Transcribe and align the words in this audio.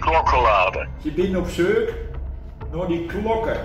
Klok 0.00 0.28
geladen? 0.28 0.88
Je 0.98 1.12
bent 1.12 1.36
op 1.36 1.48
zoek 1.48 1.88
naar 2.72 2.86
die 2.86 3.06
klokken. 3.06 3.56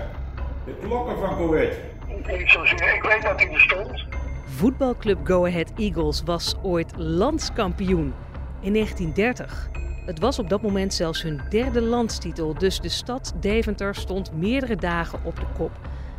De 0.64 0.74
klokken 0.86 1.18
van 1.18 1.36
Coët. 1.36 1.80
Ik 2.26 2.48
zou 2.48 2.66
zeggen, 2.66 2.94
ik 2.94 3.02
weet 3.02 3.22
dat 3.22 3.40
hij 3.40 3.52
er 3.52 3.60
stond. 3.60 4.04
Voetbalclub 4.44 5.18
Go 5.24 5.46
Ahead 5.46 5.72
Eagles 5.76 6.22
was 6.22 6.54
ooit 6.62 6.92
landskampioen 6.96 8.14
in 8.60 8.72
1930. 8.72 9.68
Het 10.06 10.18
was 10.18 10.38
op 10.38 10.48
dat 10.48 10.62
moment 10.62 10.94
zelfs 10.94 11.22
hun 11.22 11.40
derde 11.48 11.80
landstitel, 11.82 12.54
dus 12.54 12.80
de 12.80 12.88
stad 12.88 13.34
Deventer 13.40 13.94
stond 13.94 14.32
meerdere 14.32 14.76
dagen 14.76 15.18
op 15.24 15.36
de 15.36 15.46
kop. 15.56 15.70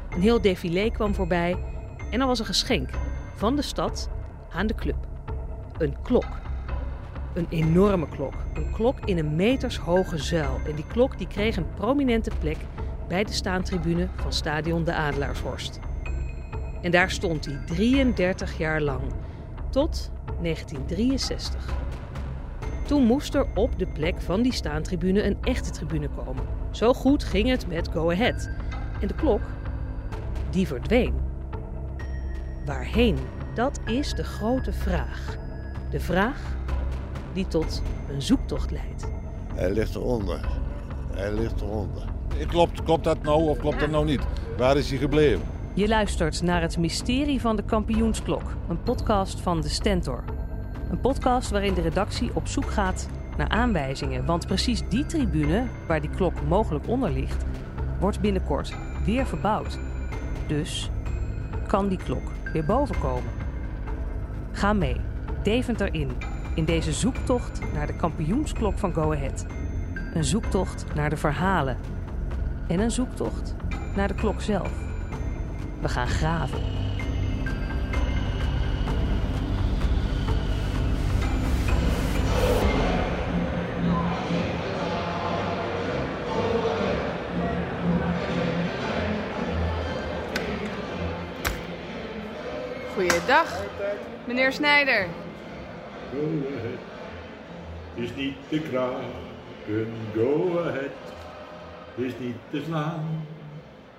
Een 0.09 0.21
heel 0.21 0.41
défilé 0.41 0.89
kwam 0.91 1.15
voorbij 1.15 1.57
en 2.11 2.21
er 2.21 2.27
was 2.27 2.39
een 2.39 2.45
geschenk 2.45 2.89
van 3.35 3.55
de 3.55 3.61
stad 3.61 4.09
aan 4.51 4.67
de 4.67 4.75
club. 4.75 4.97
Een 5.77 5.95
klok. 6.01 6.46
Een 7.37 7.47
enorme 7.49 8.07
klok. 8.07 8.33
Een 8.53 8.71
klok 8.71 8.99
in 9.05 9.17
een 9.17 9.35
metershoge 9.35 10.17
zuil. 10.17 10.59
En 10.67 10.75
die 10.75 10.87
klok 10.87 11.17
die 11.17 11.27
kreeg 11.27 11.57
een 11.57 11.73
prominente 11.75 12.31
plek 12.39 12.57
bij 13.07 13.23
de 13.23 13.31
staantribune 13.31 14.07
van 14.15 14.33
stadion 14.33 14.83
de 14.83 14.93
Adelaarshorst. 14.93 15.79
En 16.81 16.91
daar 16.91 17.11
stond 17.11 17.45
hij 17.45 17.59
33 17.65 18.57
jaar 18.57 18.81
lang, 18.81 19.01
tot 19.69 20.11
1963. 20.41 21.73
Toen 22.85 23.03
moest 23.03 23.33
er 23.35 23.47
op 23.55 23.79
de 23.79 23.87
plek 23.87 24.21
van 24.21 24.41
die 24.41 24.53
staantribune 24.53 25.23
een 25.23 25.37
echte 25.41 25.71
tribune 25.71 26.09
komen. 26.09 26.43
Zo 26.71 26.93
goed 26.93 27.23
ging 27.23 27.49
het 27.49 27.67
met 27.67 27.87
Go 27.87 28.11
Ahead. 28.11 28.49
En 29.01 29.07
de 29.07 29.15
klok, 29.15 29.41
die 30.49 30.67
verdween. 30.67 31.13
Waarheen? 32.65 33.17
Dat 33.53 33.79
is 33.85 34.13
de 34.13 34.23
grote 34.23 34.73
vraag. 34.73 35.37
De 35.89 35.99
vraag 35.99 36.55
die 37.37 37.47
tot 37.47 37.81
een 38.09 38.21
zoektocht 38.21 38.71
leidt. 38.71 39.07
Hij 39.53 39.71
ligt 39.71 39.95
eronder. 39.95 40.39
Hij 41.13 41.33
ligt 41.33 41.61
eronder. 41.61 42.03
Klopt, 42.47 42.83
klopt 42.83 43.03
dat 43.03 43.21
nou 43.23 43.49
of 43.49 43.57
klopt 43.57 43.79
dat 43.79 43.89
nou 43.89 44.05
niet? 44.05 44.21
Waar 44.57 44.77
is 44.77 44.89
hij 44.89 44.97
gebleven? 44.97 45.41
Je 45.73 45.87
luistert 45.87 46.41
naar 46.41 46.61
het 46.61 46.77
mysterie 46.77 47.41
van 47.41 47.55
de 47.55 47.63
kampioensklok, 47.63 48.41
een 48.69 48.83
podcast 48.83 49.39
van 49.39 49.61
de 49.61 49.69
Stentor. 49.69 50.23
Een 50.89 50.99
podcast 50.99 51.49
waarin 51.49 51.73
de 51.73 51.81
redactie 51.81 52.31
op 52.33 52.47
zoek 52.47 52.71
gaat 52.71 53.09
naar 53.37 53.49
aanwijzingen, 53.49 54.25
want 54.25 54.47
precies 54.47 54.81
die 54.89 55.05
tribune 55.05 55.67
waar 55.87 56.01
die 56.01 56.09
klok 56.09 56.33
mogelijk 56.47 56.87
onder 56.87 57.11
ligt, 57.11 57.45
wordt 57.99 58.21
binnenkort 58.21 58.73
weer 59.05 59.25
verbouwd. 59.27 59.79
Dus 60.47 60.89
kan 61.67 61.87
die 61.87 61.97
klok 62.03 62.31
weer 62.53 62.65
boven 62.65 62.99
komen? 62.99 63.31
Ga 64.51 64.73
mee, 64.73 64.95
Deventer 65.43 65.93
in, 65.93 66.11
in 66.57 66.65
deze 66.65 66.93
zoektocht 66.93 67.59
naar 67.73 67.87
de 67.87 67.95
kampioensklok 67.95 68.77
van 68.77 68.93
Go 68.93 69.13
Ahead. 69.13 69.45
Een 70.13 70.23
zoektocht 70.23 70.85
naar 70.95 71.09
de 71.09 71.17
verhalen 71.17 71.77
en 72.67 72.79
een 72.79 72.91
zoektocht 72.91 73.55
naar 73.95 74.07
de 74.07 74.13
klok 74.13 74.41
zelf. 74.41 74.71
We 75.81 75.89
gaan 75.89 76.07
graven. 76.07 76.59
Goeiedag, 92.93 93.61
meneer 94.25 94.51
Snijder. 94.51 95.07
Is 97.97 98.15
niet 98.15 98.35
te 98.49 98.59
kraken, 98.59 99.87
go 100.15 100.59
ahead. 100.59 100.91
Is 101.95 102.13
niet 102.19 102.35
te 102.49 102.61
slaan. 102.65 103.25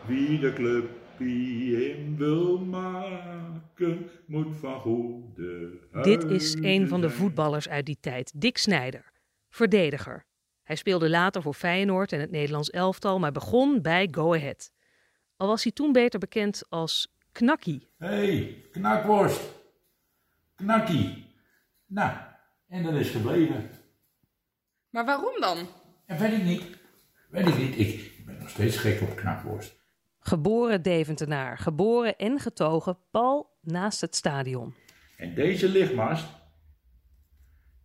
Wie 0.06 0.38
de 0.38 0.52
club 0.52 0.90
in 1.20 2.14
wil 2.16 2.58
maken, 2.58 4.10
moet 4.26 4.56
van 4.60 4.80
goede 4.80 5.70
Dit 6.02 6.24
is 6.24 6.54
een 6.54 6.88
van 6.88 7.00
de 7.00 7.10
voetballers 7.10 7.68
uit 7.68 7.86
die 7.86 7.98
tijd, 8.00 8.32
Dick 8.36 8.58
Snijder. 8.58 9.12
Verdediger. 9.48 10.24
Hij 10.62 10.76
speelde 10.76 11.10
later 11.10 11.42
voor 11.42 11.54
Feyenoord 11.54 12.12
en 12.12 12.20
het 12.20 12.30
Nederlands 12.30 12.70
elftal, 12.70 13.18
maar 13.18 13.32
begon 13.32 13.82
bij 13.82 14.08
Go 14.10 14.34
Ahead. 14.34 14.72
Al 15.36 15.46
was 15.46 15.62
hij 15.62 15.72
toen 15.72 15.92
beter 15.92 16.18
bekend 16.18 16.62
als 16.68 17.14
Knakkie. 17.32 17.88
Hé, 17.96 18.06
hey, 18.06 18.64
knakworst. 18.72 19.40
Knakkie. 20.54 21.26
Nou, 21.86 22.12
en 22.68 22.82
dat 22.82 22.94
is 22.94 23.10
gebleven. 23.10 23.70
Maar 24.90 25.04
waarom 25.04 25.40
dan? 25.40 25.58
En 26.06 26.18
weet 26.18 26.32
ik 26.32 26.42
niet. 26.42 26.62
Weet 27.30 27.46
ik 27.46 27.58
niet. 27.58 27.78
Ik 27.78 28.22
ben 28.26 28.38
nog 28.38 28.50
steeds 28.50 28.76
gek 28.76 29.00
op 29.00 29.16
knakworst. 29.16 29.76
Geboren 30.20 30.82
Deventenaar, 30.82 31.58
geboren 31.58 32.16
en 32.16 32.38
getogen 32.38 32.98
pal 33.10 33.58
naast 33.62 34.00
het 34.00 34.16
stadion. 34.16 34.74
En 35.16 35.34
deze 35.34 35.68
lichtmast, 35.68 36.26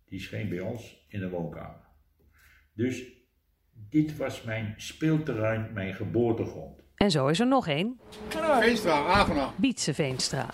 die 0.04 0.20
scheen 0.20 0.48
bij 0.48 0.60
ons 0.60 1.04
in 1.08 1.20
de 1.20 1.28
woonkamer. 1.28 1.82
Dus 2.74 3.02
dit 3.72 4.16
was 4.16 4.42
mijn 4.42 4.74
speelterrein, 4.76 5.72
mijn 5.72 5.94
geboortegrond. 5.94 6.82
En 6.94 7.10
zo 7.10 7.26
is 7.26 7.40
er 7.40 7.46
nog 7.46 7.68
één, 7.68 8.00
Veenstra, 8.60 9.06
aangenaam. 9.06 9.52
Bietse 9.56 9.94
Veenstra. 9.94 10.46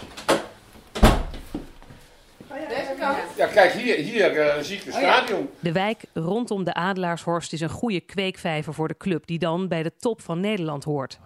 Kant. 3.01 3.17
Ja, 3.37 3.47
kijk, 3.47 3.73
hier, 3.73 3.97
hier 3.97 4.37
eh, 4.37 4.63
zie 4.63 4.77
ik 4.77 4.83
het 4.83 4.95
stadion. 4.95 5.49
De 5.61 5.73
wijk 5.73 6.03
rondom 6.15 6.65
de 6.65 6.75
Adelaarshorst 6.75 7.53
is 7.53 7.61
een 7.61 7.69
goede 7.69 8.01
kweekvijver 8.01 8.75
voor 8.75 8.89
de 8.89 8.97
club 8.97 9.27
die 9.27 9.39
dan 9.39 9.69
bij 9.69 9.83
de 9.83 9.93
top 9.99 10.21
van 10.21 10.41
Nederland 10.41 10.85
hoort. 10.85 11.19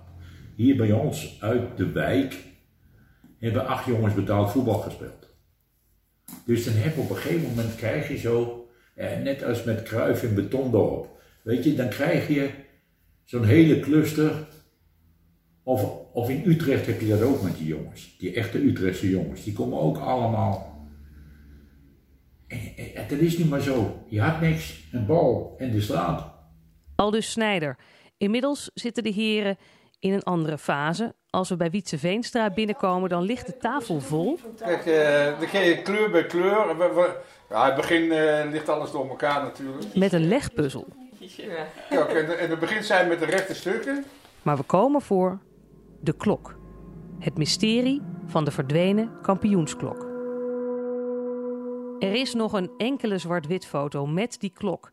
Hier 0.57 0.77
bij 0.77 0.93
ons 0.93 1.37
uit 1.41 1.77
de 1.77 1.93
wijk 1.93 2.37
hebben 3.39 3.67
acht 3.67 3.87
jongens 3.87 4.15
betaald 4.15 4.51
voetbal 4.51 4.79
gespeeld. 4.79 5.29
Dus 6.45 6.65
dan 6.65 6.75
heb 6.75 6.95
je 6.95 7.01
op 7.01 7.11
een 7.11 7.17
gegeven 7.17 7.49
moment 7.49 7.77
krijg 7.77 8.09
je 8.09 8.19
zo, 8.19 8.69
eh, 8.95 9.17
net 9.23 9.45
als 9.45 9.65
met 9.65 9.83
Kruif 9.83 10.23
en 10.23 10.35
Betondorp, 10.35 11.09
weet 11.43 11.65
je, 11.65 11.75
dan 11.75 11.89
krijg 11.89 12.29
je 12.29 12.51
zo'n 13.25 13.45
hele 13.45 13.81
cluster. 13.81 14.33
Of, 15.63 15.85
of 16.13 16.29
in 16.29 16.43
Utrecht 16.47 16.87
heb 16.87 17.01
je 17.01 17.09
dat 17.09 17.23
ook 17.23 17.43
met 17.43 17.57
die 17.57 17.67
jongens, 17.67 18.17
die 18.19 18.35
echte 18.35 18.59
Utrechtse 18.59 19.11
jongens, 19.11 19.45
die 19.45 19.53
komen 19.53 19.81
ook 19.81 19.99
allemaal. 19.99 20.74
En, 22.55 22.85
en, 22.85 22.95
en 22.95 23.09
dat 23.09 23.19
is 23.19 23.39
niet 23.39 23.51
maar 23.51 23.61
zo. 23.61 23.97
Je 24.09 24.21
had 24.21 24.41
niks, 24.41 24.85
een 24.93 25.07
bal 25.07 25.55
en 25.59 25.71
de 25.71 25.81
straat. 25.81 26.33
Aldus 26.97 27.31
Snijder. 27.31 27.77
Inmiddels 28.17 28.71
zitten 28.75 29.03
de 29.03 29.11
heren 29.11 29.57
in 29.99 30.13
een 30.13 30.23
andere 30.23 30.59
fase. 30.59 31.15
Als 31.31 31.49
we 31.49 31.57
bij 31.57 31.71
Wietse 31.71 31.99
Veenstra 31.99 32.51
binnenkomen, 32.51 33.09
dan 33.09 33.23
ligt 33.23 33.47
de 33.47 33.57
tafel 33.57 34.01
vol. 34.01 34.39
Kijk, 34.59 34.87
eh 34.87 35.39
dan 35.39 35.49
ga 35.49 35.59
je 35.59 35.83
kleur 35.83 36.11
bij 36.11 36.27
kleur. 36.27 36.77
We- 36.79 36.93
we- 36.95 37.17
Ja, 37.51 37.61
in 37.63 37.67
het 37.73 37.77
begin 37.81 38.13
eh, 38.13 38.51
ligt 38.51 38.69
alles 38.69 38.91
door 38.91 39.09
elkaar 39.09 39.43
natuurlijk. 39.43 39.95
Met 39.95 40.13
een 40.13 40.29
legpuzzel. 40.29 40.87
Ja, 41.91 42.07
en 42.07 42.39
in 42.41 42.51
het 42.51 42.59
begin 42.61 42.83
zijn 42.85 43.09
met 43.09 43.19
de 43.19 43.25
rechte 43.25 43.55
stukken. 43.55 44.05
Maar 44.43 44.57
we 44.57 44.63
komen 44.63 45.01
voor 45.03 45.39
de 46.01 46.17
klok. 46.17 46.57
Het 47.19 47.39
mysterie 47.39 48.03
van 48.27 48.45
de 48.45 48.51
verdwenen 48.51 49.11
kampioensklok. 49.23 50.07
Er 52.05 52.15
is 52.15 52.35
nog 52.35 52.53
een 52.53 52.71
enkele 52.77 53.19
zwart-wit 53.19 53.67
foto 53.67 54.07
met 54.07 54.41
die 54.41 54.51
klok. 54.51 54.91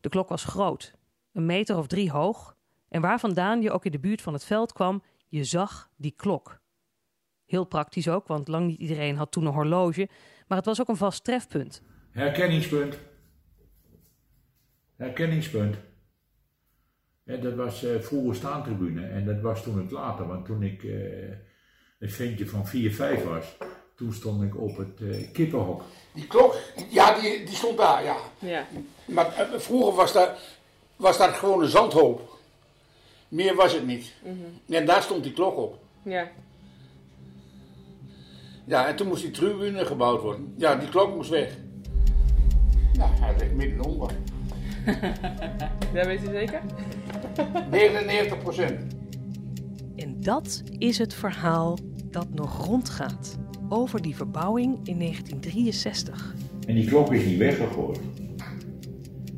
De 0.00 0.08
klok 0.08 0.28
was 0.28 0.44
groot, 0.44 0.94
een 1.32 1.46
meter 1.46 1.76
of 1.76 1.86
drie 1.86 2.10
hoog. 2.10 2.56
En 2.88 3.00
waar 3.00 3.20
vandaan 3.20 3.62
je 3.62 3.70
ook 3.70 3.84
in 3.84 3.90
de 3.90 3.98
buurt 3.98 4.22
van 4.22 4.32
het 4.32 4.44
veld 4.44 4.72
kwam, 4.72 5.02
je 5.28 5.44
zag 5.44 5.90
die 5.96 6.14
klok. 6.16 6.60
Heel 7.44 7.64
praktisch 7.64 8.08
ook, 8.08 8.26
want 8.26 8.48
lang 8.48 8.66
niet 8.66 8.80
iedereen 8.80 9.16
had 9.16 9.32
toen 9.32 9.46
een 9.46 9.52
horloge. 9.52 10.08
Maar 10.46 10.56
het 10.58 10.66
was 10.66 10.80
ook 10.80 10.88
een 10.88 10.96
vast 10.96 11.24
trefpunt. 11.24 11.82
Herkenningspunt. 12.10 12.98
Herkenningspunt. 14.96 15.76
Dat 17.24 17.54
was 17.54 17.84
eh, 17.84 18.00
vroeger 18.00 18.34
staantribune 18.34 19.06
en 19.06 19.24
dat 19.24 19.40
was 19.40 19.62
toen 19.62 19.78
het 19.78 19.90
later, 19.90 20.26
want 20.26 20.44
toen 20.44 20.62
ik 20.62 20.84
eh, 20.84 21.28
een 21.98 22.10
ventje 22.10 22.46
van 22.46 22.66
4, 22.66 22.92
5 22.92 23.24
was, 23.24 23.56
toen 23.94 24.12
stond 24.12 24.42
ik 24.42 24.60
op 24.60 24.76
het 24.76 25.00
eh, 25.00 25.32
kippenhok. 25.32 25.82
Die 26.12 26.26
klok, 26.26 26.56
ja, 26.88 27.20
die, 27.20 27.44
die 27.44 27.54
stond 27.54 27.78
daar, 27.78 28.04
ja. 28.04 28.16
Ja. 28.38 28.66
Maar 29.04 29.34
eh, 29.34 29.58
vroeger 29.58 29.94
was, 29.94 30.12
daar, 30.12 30.38
was 30.96 31.18
dat 31.18 31.30
gewoon 31.30 31.62
een 31.62 31.68
zandhoop. 31.68 32.38
Meer 33.28 33.54
was 33.54 33.72
het 33.72 33.86
niet. 33.86 34.12
En 34.68 34.86
daar 34.86 35.02
stond 35.02 35.22
die 35.22 35.32
klok 35.32 35.56
op. 35.56 35.78
Ja. 36.02 36.30
Ja, 38.64 38.86
en 38.86 38.96
toen 38.96 39.06
moest 39.06 39.22
die 39.22 39.30
tribune 39.30 39.86
gebouwd 39.86 40.22
worden. 40.22 40.54
Ja, 40.56 40.74
die 40.74 40.88
klok 40.88 41.14
moest 41.14 41.30
weg. 41.30 41.56
Nou, 42.92 43.10
hij 43.14 43.34
ligt 43.38 43.54
midden 43.54 43.84
onder. 43.84 44.10
Dat 45.92 46.06
weet 46.06 46.20
je 46.20 46.26
zeker? 46.30 46.62
99 47.70 48.38
procent. 48.38 48.94
En 49.96 50.20
dat 50.20 50.62
is 50.78 50.98
het 50.98 51.14
verhaal 51.14 51.78
dat 52.10 52.26
nog 52.30 52.66
rondgaat 52.66 53.38
over 53.68 54.02
die 54.02 54.16
verbouwing 54.16 54.78
in 54.84 54.98
1963. 54.98 56.34
En 56.66 56.74
die 56.74 56.86
klok 56.86 57.12
is 57.12 57.24
niet 57.24 57.38
weggegooid. 57.38 58.00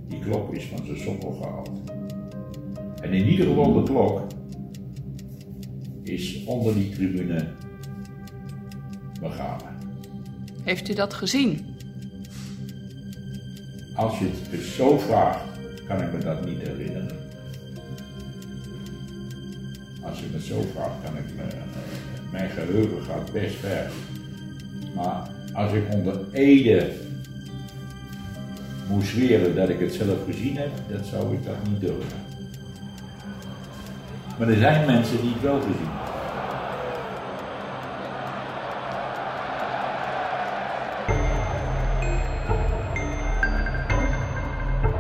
Die 0.09 0.19
klok 0.19 0.55
is 0.55 0.65
van 0.65 0.87
zijn 0.87 0.99
sokkel 0.99 1.33
gehaald. 1.33 1.71
En 3.03 3.13
in 3.13 3.27
ieder 3.27 3.47
geval 3.47 3.73
de 3.73 3.83
klok 3.83 4.27
is 6.03 6.45
onder 6.45 6.75
die 6.75 6.91
tribune 6.91 7.49
begraven. 9.21 9.69
Heeft 10.63 10.89
u 10.89 10.95
dat 10.95 11.15
gezien? 11.15 11.75
Als 13.95 14.19
je 14.19 14.25
het 14.25 14.51
dus 14.51 14.75
zo 14.75 14.99
vraagt, 14.99 15.45
kan 15.87 16.03
ik 16.03 16.13
me 16.13 16.19
dat 16.19 16.47
niet 16.47 16.59
herinneren. 16.59 17.19
Als 20.03 20.21
je 20.21 20.27
me 20.33 20.41
zo 20.41 20.61
vraagt, 20.75 21.03
kan 21.05 21.17
ik 21.17 21.25
me. 21.37 21.43
Mijn 22.33 22.51
geheugen 22.51 23.03
gaat 23.03 23.33
best 23.33 23.55
ver. 23.55 23.91
Maar 24.97 25.29
als 25.53 25.73
ik 25.73 25.95
onder 25.95 26.19
Ede 26.33 26.93
moest 28.89 29.09
zweren 29.09 29.55
dat 29.55 29.69
ik 29.69 29.81
het 29.81 29.95
zelf 29.95 30.25
gezien 30.27 30.57
heb, 30.57 30.71
dat 30.89 31.07
zou 31.07 31.35
ik 31.35 31.45
dat 31.45 31.55
niet 31.69 31.81
durven. 31.81 32.19
Maar 34.39 34.49
er 34.49 34.59
zijn 34.59 34.87
mensen 34.87 35.21
die 35.21 35.33
het 35.33 35.43
wel 35.43 35.61
gezien 35.61 35.75
hebben. 35.77 36.15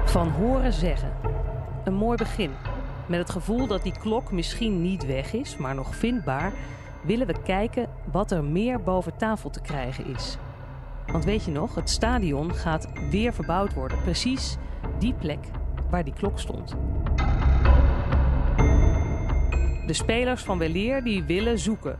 Van 0.04 0.28
horen 0.28 0.72
zeggen. 0.72 1.10
Een 1.84 1.94
mooi 1.94 2.16
begin. 2.16 2.50
Met 3.06 3.18
het 3.18 3.30
gevoel 3.30 3.66
dat 3.66 3.82
die 3.82 3.98
klok 4.00 4.32
misschien 4.32 4.82
niet 4.82 5.06
weg 5.06 5.32
is, 5.32 5.56
maar 5.56 5.74
nog 5.74 5.96
vindbaar, 5.96 6.52
willen 7.06 7.26
we 7.26 7.42
kijken 7.42 7.88
wat 8.12 8.30
er 8.30 8.44
meer 8.44 8.82
boven 8.82 9.16
tafel 9.16 9.50
te 9.50 9.60
krijgen 9.60 10.06
is. 10.06 10.36
Want 11.06 11.24
weet 11.24 11.44
je 11.44 11.50
nog, 11.50 11.74
het 11.74 11.90
stadion 11.90 12.54
gaat 12.54 12.88
weer 13.10 13.34
verbouwd 13.34 13.74
worden. 13.74 14.02
Precies 14.02 14.56
die 14.98 15.14
plek 15.14 15.38
waar 15.90 16.04
die 16.04 16.12
klok 16.12 16.38
stond. 16.38 16.74
De 19.86 19.92
spelers 19.92 20.42
van 20.42 20.58
Weleer 20.58 21.04
die 21.04 21.24
willen 21.24 21.58
zoeken. 21.58 21.98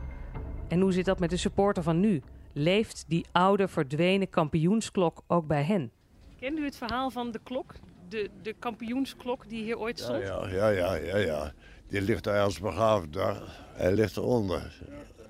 En 0.67 0.79
hoe 0.79 0.91
zit 0.91 1.05
dat 1.05 1.19
met 1.19 1.29
de 1.29 1.37
supporter 1.37 1.83
van 1.83 1.99
nu? 1.99 2.21
Leeft 2.53 3.05
die 3.07 3.25
oude 3.31 3.67
verdwenen 3.67 4.29
kampioensklok 4.29 5.23
ook 5.27 5.47
bij 5.47 5.63
hen? 5.63 5.91
Kent 6.39 6.59
u 6.59 6.63
het 6.65 6.77
verhaal 6.77 7.09
van 7.09 7.31
de 7.31 7.39
klok? 7.43 7.73
De, 8.09 8.29
de 8.41 8.53
kampioensklok 8.59 9.49
die 9.49 9.63
hier 9.63 9.79
ooit 9.79 9.99
stond? 9.99 10.23
ja, 10.23 10.47
ja, 10.47 10.69
ja, 10.69 10.93
ja, 10.93 11.17
ja. 11.17 11.51
Die 11.87 12.01
ligt 12.01 12.23
daar 12.23 12.41
als 12.41 12.59
begraven 12.59 13.11
daar. 13.11 13.66
Hij 13.77 13.93
ligt 13.93 14.17
eronder. 14.17 14.73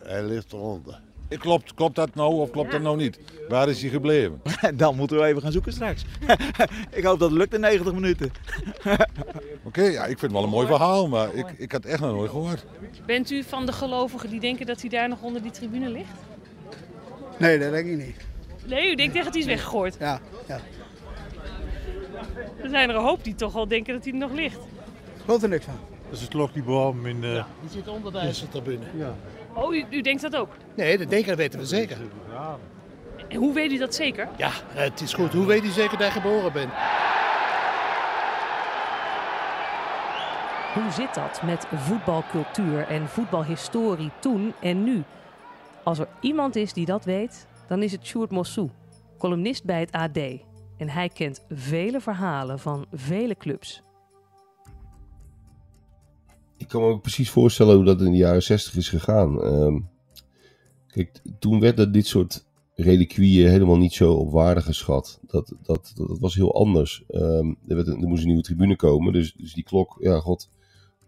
Hij 0.03 0.23
ligt 0.23 0.53
eronder. 0.53 0.99
Klopt, 1.29 1.73
klopt 1.73 1.95
dat 1.95 2.15
nou 2.15 2.33
of 2.33 2.49
klopt 2.49 2.71
dat 2.71 2.81
nou 2.81 2.97
niet? 2.97 3.19
Waar 3.49 3.69
is 3.69 3.81
hij 3.81 3.89
gebleven? 3.89 4.41
Dan 4.75 4.95
moeten 4.95 5.17
we 5.17 5.25
even 5.25 5.41
gaan 5.41 5.51
zoeken 5.51 5.73
straks. 5.73 6.05
ik 6.89 7.03
hoop 7.03 7.19
dat 7.19 7.29
het 7.29 7.39
lukt 7.39 7.53
in 7.53 7.59
90 7.59 7.93
minuten. 7.93 8.31
Oké, 9.63 9.81
ja, 9.81 10.01
ik 10.01 10.19
vind 10.19 10.21
het 10.21 10.31
wel 10.31 10.43
een 10.43 10.49
mooi 10.49 10.67
verhaal, 10.67 11.07
maar 11.07 11.33
ik, 11.33 11.45
ik 11.57 11.71
had 11.71 11.83
het 11.83 11.91
echt 11.91 12.01
nog 12.01 12.11
nooit 12.11 12.29
gehoord. 12.29 12.65
Bent 13.05 13.31
u 13.31 13.43
van 13.43 13.65
de 13.65 13.71
gelovigen 13.71 14.29
die 14.29 14.39
denken 14.39 14.65
dat 14.65 14.81
hij 14.81 14.89
daar 14.89 15.09
nog 15.09 15.21
onder 15.21 15.41
die 15.41 15.51
tribune 15.51 15.89
ligt? 15.89 16.19
Nee, 17.37 17.59
dat 17.59 17.71
denk 17.71 17.87
ik 17.87 17.97
niet. 17.97 18.25
Nee, 18.65 18.91
u 18.91 18.95
denkt 18.95 19.15
echt 19.15 19.23
dat 19.23 19.33
hij 19.33 19.41
is 19.41 19.47
weggegooid. 19.47 19.97
Ja, 19.99 20.19
ja. 20.47 20.59
Er 22.63 22.69
zijn 22.69 22.89
er 22.89 22.95
een 22.95 23.01
hoop 23.01 23.23
die 23.23 23.35
toch 23.35 23.53
wel 23.53 23.67
denken 23.67 23.93
dat 23.93 24.03
hij 24.03 24.13
er 24.13 24.19
nog 24.19 24.31
ligt. 24.31 24.59
Geloof 25.23 25.43
er 25.43 25.49
niks 25.49 25.65
van. 25.65 25.96
Dat 26.09 26.15
is 26.15 26.21
het 26.21 26.29
klok 26.29 26.53
die 26.53 26.63
bewaard 26.63 26.95
in 27.05 27.21
de... 27.21 27.43
Die 27.61 27.69
zit 27.69 27.87
onder 27.87 28.11
de. 28.11 28.79
Ja. 28.93 29.15
Oh, 29.53 29.75
u, 29.75 29.85
u 29.89 30.01
denkt 30.01 30.21
dat 30.21 30.35
ook? 30.35 30.49
Nee, 30.75 30.97
dat 30.97 31.09
denken 31.09 31.27
dat 31.27 31.37
weten 31.37 31.59
we 31.59 31.65
zeker. 31.65 31.97
En 33.27 33.37
hoe 33.37 33.53
weet 33.53 33.71
u 33.71 33.77
dat 33.77 33.95
zeker? 33.95 34.27
Ja, 34.37 34.51
het 34.67 35.01
is 35.01 35.13
goed. 35.13 35.33
Hoe 35.33 35.45
weet 35.45 35.63
u 35.63 35.69
zeker 35.69 35.97
dat 35.97 36.07
je 36.07 36.19
geboren 36.19 36.53
bent? 36.53 36.71
Hoe 40.73 40.91
zit 40.91 41.13
dat 41.13 41.41
met 41.43 41.67
voetbalcultuur 41.75 42.87
en 42.87 43.07
voetbalhistorie 43.07 44.11
toen 44.19 44.53
en 44.61 44.83
nu? 44.83 45.03
Als 45.83 45.99
er 45.99 46.07
iemand 46.21 46.55
is 46.55 46.73
die 46.73 46.85
dat 46.85 47.05
weet, 47.05 47.47
dan 47.67 47.83
is 47.83 47.91
het 47.91 48.05
Sjoerd 48.05 48.31
Mossou, 48.31 48.69
columnist 49.17 49.63
bij 49.63 49.79
het 49.79 49.91
AD. 49.91 50.17
En 50.77 50.89
hij 50.89 51.09
kent 51.09 51.45
vele 51.49 51.99
verhalen 52.01 52.59
van 52.59 52.85
vele 52.91 53.35
clubs. 53.35 53.81
Ik 56.57 56.67
kan 56.67 56.81
me 56.81 56.87
ook 56.87 57.01
precies 57.01 57.29
voorstellen 57.29 57.75
hoe 57.75 57.85
dat 57.85 58.01
in 58.01 58.11
de 58.11 58.17
jaren 58.17 58.43
60 58.43 58.75
is 58.75 58.89
gegaan. 58.89 59.43
Ehm, 59.43 59.79
kijk, 60.87 61.21
toen 61.39 61.59
werden 61.59 61.91
dit 61.91 62.07
soort 62.07 62.45
reliquieën 62.73 63.49
helemaal 63.49 63.77
niet 63.77 63.93
zo 63.93 64.13
op 64.13 64.31
waarde 64.31 64.61
geschat. 64.61 65.19
Dat, 65.27 65.53
dat, 65.63 65.91
dat, 65.95 66.19
was 66.19 66.35
heel 66.35 66.55
anders. 66.55 67.03
Ehm, 67.07 67.53
er, 67.67 67.75
werd, 67.75 67.87
er 67.87 68.07
moest 68.07 68.21
een 68.21 68.27
nieuwe 68.27 68.43
tribune 68.43 68.75
komen, 68.75 69.13
dus, 69.13 69.33
dus 69.33 69.53
die 69.53 69.63
klok, 69.63 69.97
ja 69.99 70.19
god, 70.19 70.49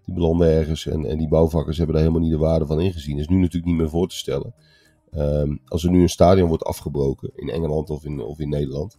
die 0.06 0.14
belandde 0.14 0.46
ergens. 0.46 0.86
En, 0.86 1.06
en 1.06 1.18
die 1.18 1.28
bouwvakkers 1.28 1.78
hebben 1.78 1.96
daar 1.96 2.04
helemaal 2.04 2.28
niet 2.28 2.38
de 2.38 2.46
waarde 2.46 2.66
van 2.66 2.80
ingezien. 2.80 3.16
Dat 3.16 3.26
is 3.26 3.32
nu 3.32 3.38
natuurlijk 3.38 3.66
niet 3.66 3.78
meer 3.78 3.90
voor 3.90 4.08
te 4.08 4.16
stellen. 4.16 4.54
Ehm, 5.12 5.56
als 5.66 5.84
er 5.84 5.90
nu 5.90 6.02
een 6.02 6.10
stadion 6.10 6.48
wordt 6.48 6.64
afgebroken, 6.64 7.32
in 7.36 7.50
Engeland 7.50 7.90
of 7.90 8.06
in, 8.06 8.22
of 8.22 8.40
in 8.40 8.50
Nederland, 8.50 8.98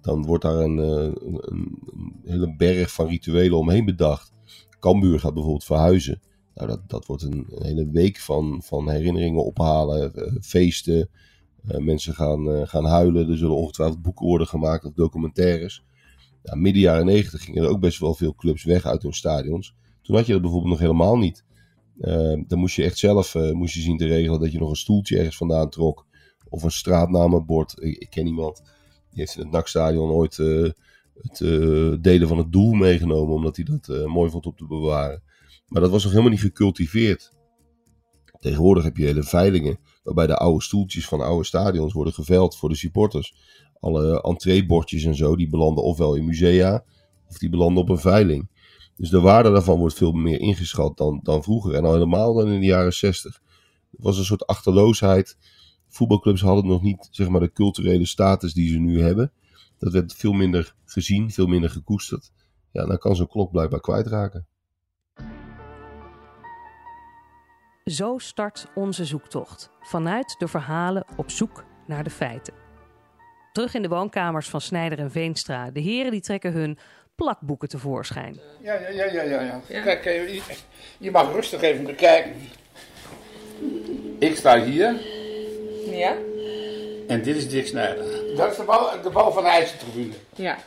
dan 0.00 0.26
wordt 0.26 0.42
daar 0.42 0.58
een, 0.58 0.78
eh, 0.78 1.12
een 1.40 1.78
hele 2.24 2.56
berg 2.56 2.92
van 2.92 3.06
rituelen 3.06 3.58
omheen 3.58 3.84
bedacht. 3.84 4.32
Cambuur 4.80 5.20
gaat 5.20 5.32
bijvoorbeeld 5.34 5.64
verhuizen. 5.64 6.20
Nou, 6.56 6.68
dat, 6.68 6.80
dat 6.86 7.06
wordt 7.06 7.22
een, 7.22 7.46
hele 7.48 7.90
week 7.90 8.18
van, 8.18 8.62
van 8.64 8.90
herinneringen 8.90 9.44
ophalen, 9.44 10.14
eh, 10.14 10.32
feesten. 10.40 11.08
Eh, 11.66 11.78
mensen 11.78 12.14
gaan, 12.14 12.50
eh, 12.50 12.66
gaan 12.66 12.84
huilen. 12.84 13.30
Er 13.30 13.36
zullen 13.36 13.56
ongetwijfeld 13.56 14.02
boeken 14.02 14.26
worden 14.26 14.46
gemaakt 14.46 14.84
of 14.84 14.92
documentaires. 14.92 15.84
Ja, 16.42 16.54
midden 16.54 16.82
jaren 16.82 17.06
negentig 17.06 17.44
gingen 17.44 17.62
er 17.62 17.68
ook 17.68 17.80
best 17.80 17.98
wel 17.98 18.14
veel 18.14 18.34
clubs 18.34 18.64
weg 18.64 18.84
uit 18.84 19.02
hun 19.02 19.12
stadions. 19.12 19.74
Toen 20.02 20.16
had 20.16 20.26
je 20.26 20.32
dat 20.32 20.42
bijvoorbeeld 20.42 20.72
nog 20.72 20.80
helemaal 20.80 21.16
niet. 21.16 21.44
Dan 22.46 22.58
moest 22.58 22.76
je 22.76 22.84
echt 22.84 22.98
zelf 22.98 23.34
moest 23.34 23.74
je 23.74 23.80
zien 23.80 23.96
te 23.96 24.06
regelen 24.06 24.40
dat 24.40 24.52
je 24.52 24.58
nog 24.58 24.70
een 24.70 24.76
stoeltje 24.76 25.16
ergens 25.16 25.36
vandaan 25.36 25.70
trok. 25.70 26.06
Of 26.48 26.62
een 26.62 26.70
straatnamenbord. 26.70 27.74
Ik, 27.82 28.10
ken 28.10 28.26
iemand 28.26 28.62
die 29.10 29.20
heeft 29.20 29.36
in 29.36 29.42
het 29.42 29.50
NAC-stadion 29.50 30.10
ooit 30.10 30.36
het 31.20 31.40
eh, 31.40 31.92
delen 32.00 32.28
van 32.28 32.38
het 32.38 32.52
doel 32.52 32.72
meegenomen. 32.72 33.34
Omdat 33.34 33.56
hij 33.56 33.64
dat 33.64 33.88
eh, 33.88 34.04
mooi 34.04 34.30
vond 34.30 34.46
om 34.46 34.56
te 34.56 34.66
bewaren. 34.66 35.22
Maar 35.68 35.80
dat 35.80 35.90
was 35.90 36.02
nog 36.02 36.12
helemaal 36.12 36.32
niet 36.32 36.40
gecultiveerd. 36.40 37.34
Tegenwoordig 38.40 38.84
heb 38.84 38.96
je 38.96 39.04
hele 39.04 39.22
veilingen 39.22 39.78
waarbij 40.02 40.26
de 40.26 40.36
oude 40.36 40.62
stoeltjes 40.62 41.08
van 41.08 41.20
oude 41.20 41.44
stadions 41.44 41.92
worden 41.92 42.12
geveild 42.12 42.56
voor 42.56 42.68
de 42.68 42.74
supporters. 42.74 43.34
Alle 43.80 44.22
entreebordjes 44.22 45.04
en 45.04 45.14
zo, 45.14 45.36
die 45.36 45.48
belanden 45.48 45.84
ofwel 45.84 46.14
in 46.14 46.24
musea 46.24 46.84
of 47.28 47.38
die 47.38 47.50
belanden 47.50 47.82
op 47.82 47.88
een 47.88 47.98
veiling. 47.98 48.48
Dus 48.96 49.10
de 49.10 49.20
waarde 49.20 49.50
daarvan 49.50 49.78
wordt 49.78 49.94
veel 49.94 50.12
meer 50.12 50.40
ingeschat 50.40 50.96
dan, 50.96 51.20
dan 51.22 51.42
vroeger. 51.42 51.74
En 51.74 51.84
al 51.84 51.92
helemaal 51.92 52.34
dan 52.34 52.48
in 52.48 52.60
de 52.60 52.66
jaren 52.66 52.92
60. 52.92 53.40
Het 53.90 54.02
was 54.02 54.18
een 54.18 54.24
soort 54.24 54.46
achterloosheid. 54.46 55.36
Voetbalclubs 55.88 56.40
hadden 56.40 56.66
nog 56.66 56.82
niet 56.82 57.08
zeg 57.10 57.28
maar, 57.28 57.40
de 57.40 57.52
culturele 57.52 58.06
status 58.06 58.52
die 58.52 58.70
ze 58.70 58.78
nu 58.78 59.02
hebben. 59.02 59.32
Dat 59.78 59.92
werd 59.92 60.14
veel 60.14 60.32
minder 60.32 60.74
gezien, 60.84 61.30
veel 61.30 61.46
minder 61.46 61.70
gekoesterd. 61.70 62.30
Ja, 62.72 62.86
dan 62.86 62.98
kan 62.98 63.16
zo'n 63.16 63.28
klok 63.28 63.50
blijkbaar 63.50 63.80
kwijtraken. 63.80 64.46
Zo 67.84 68.18
start 68.18 68.66
onze 68.74 69.04
zoektocht. 69.04 69.70
Vanuit 69.80 70.34
de 70.38 70.48
verhalen 70.48 71.04
op 71.16 71.30
zoek 71.30 71.64
naar 71.86 72.04
de 72.04 72.10
feiten. 72.10 72.54
Terug 73.52 73.74
in 73.74 73.82
de 73.82 73.88
woonkamers 73.88 74.48
van 74.48 74.60
Snijder 74.60 74.98
en 74.98 75.10
Veenstra. 75.10 75.70
De 75.70 75.80
heren 75.80 76.10
die 76.10 76.20
trekken 76.20 76.52
hun 76.52 76.78
plakboeken 77.14 77.68
tevoorschijn. 77.68 78.38
Ja, 78.62 78.74
ja, 78.74 78.88
ja, 78.88 79.04
ja, 79.04 79.22
ja. 79.22 79.60
ja. 79.68 79.82
Kijk, 79.82 80.04
eh, 80.04 80.34
je, 80.34 80.42
je 80.98 81.10
mag 81.10 81.32
rustig 81.32 81.60
even 81.60 81.84
bekijken. 81.84 82.32
Ik 84.18 84.36
sta 84.36 84.64
hier 84.64 85.00
Ja? 85.90 86.16
en 87.06 87.22
dit 87.22 87.36
is 87.36 87.48
Dick 87.48 87.66
Snijder. 87.66 88.25
Dat 88.36 88.50
is 88.50 88.56
de 88.56 88.64
bouw, 88.64 89.02
de 89.02 89.10
bouw 89.10 89.30
van 89.30 89.42
de 89.42 89.48
IJzertribune. 89.48 90.14
Ja. 90.34 90.58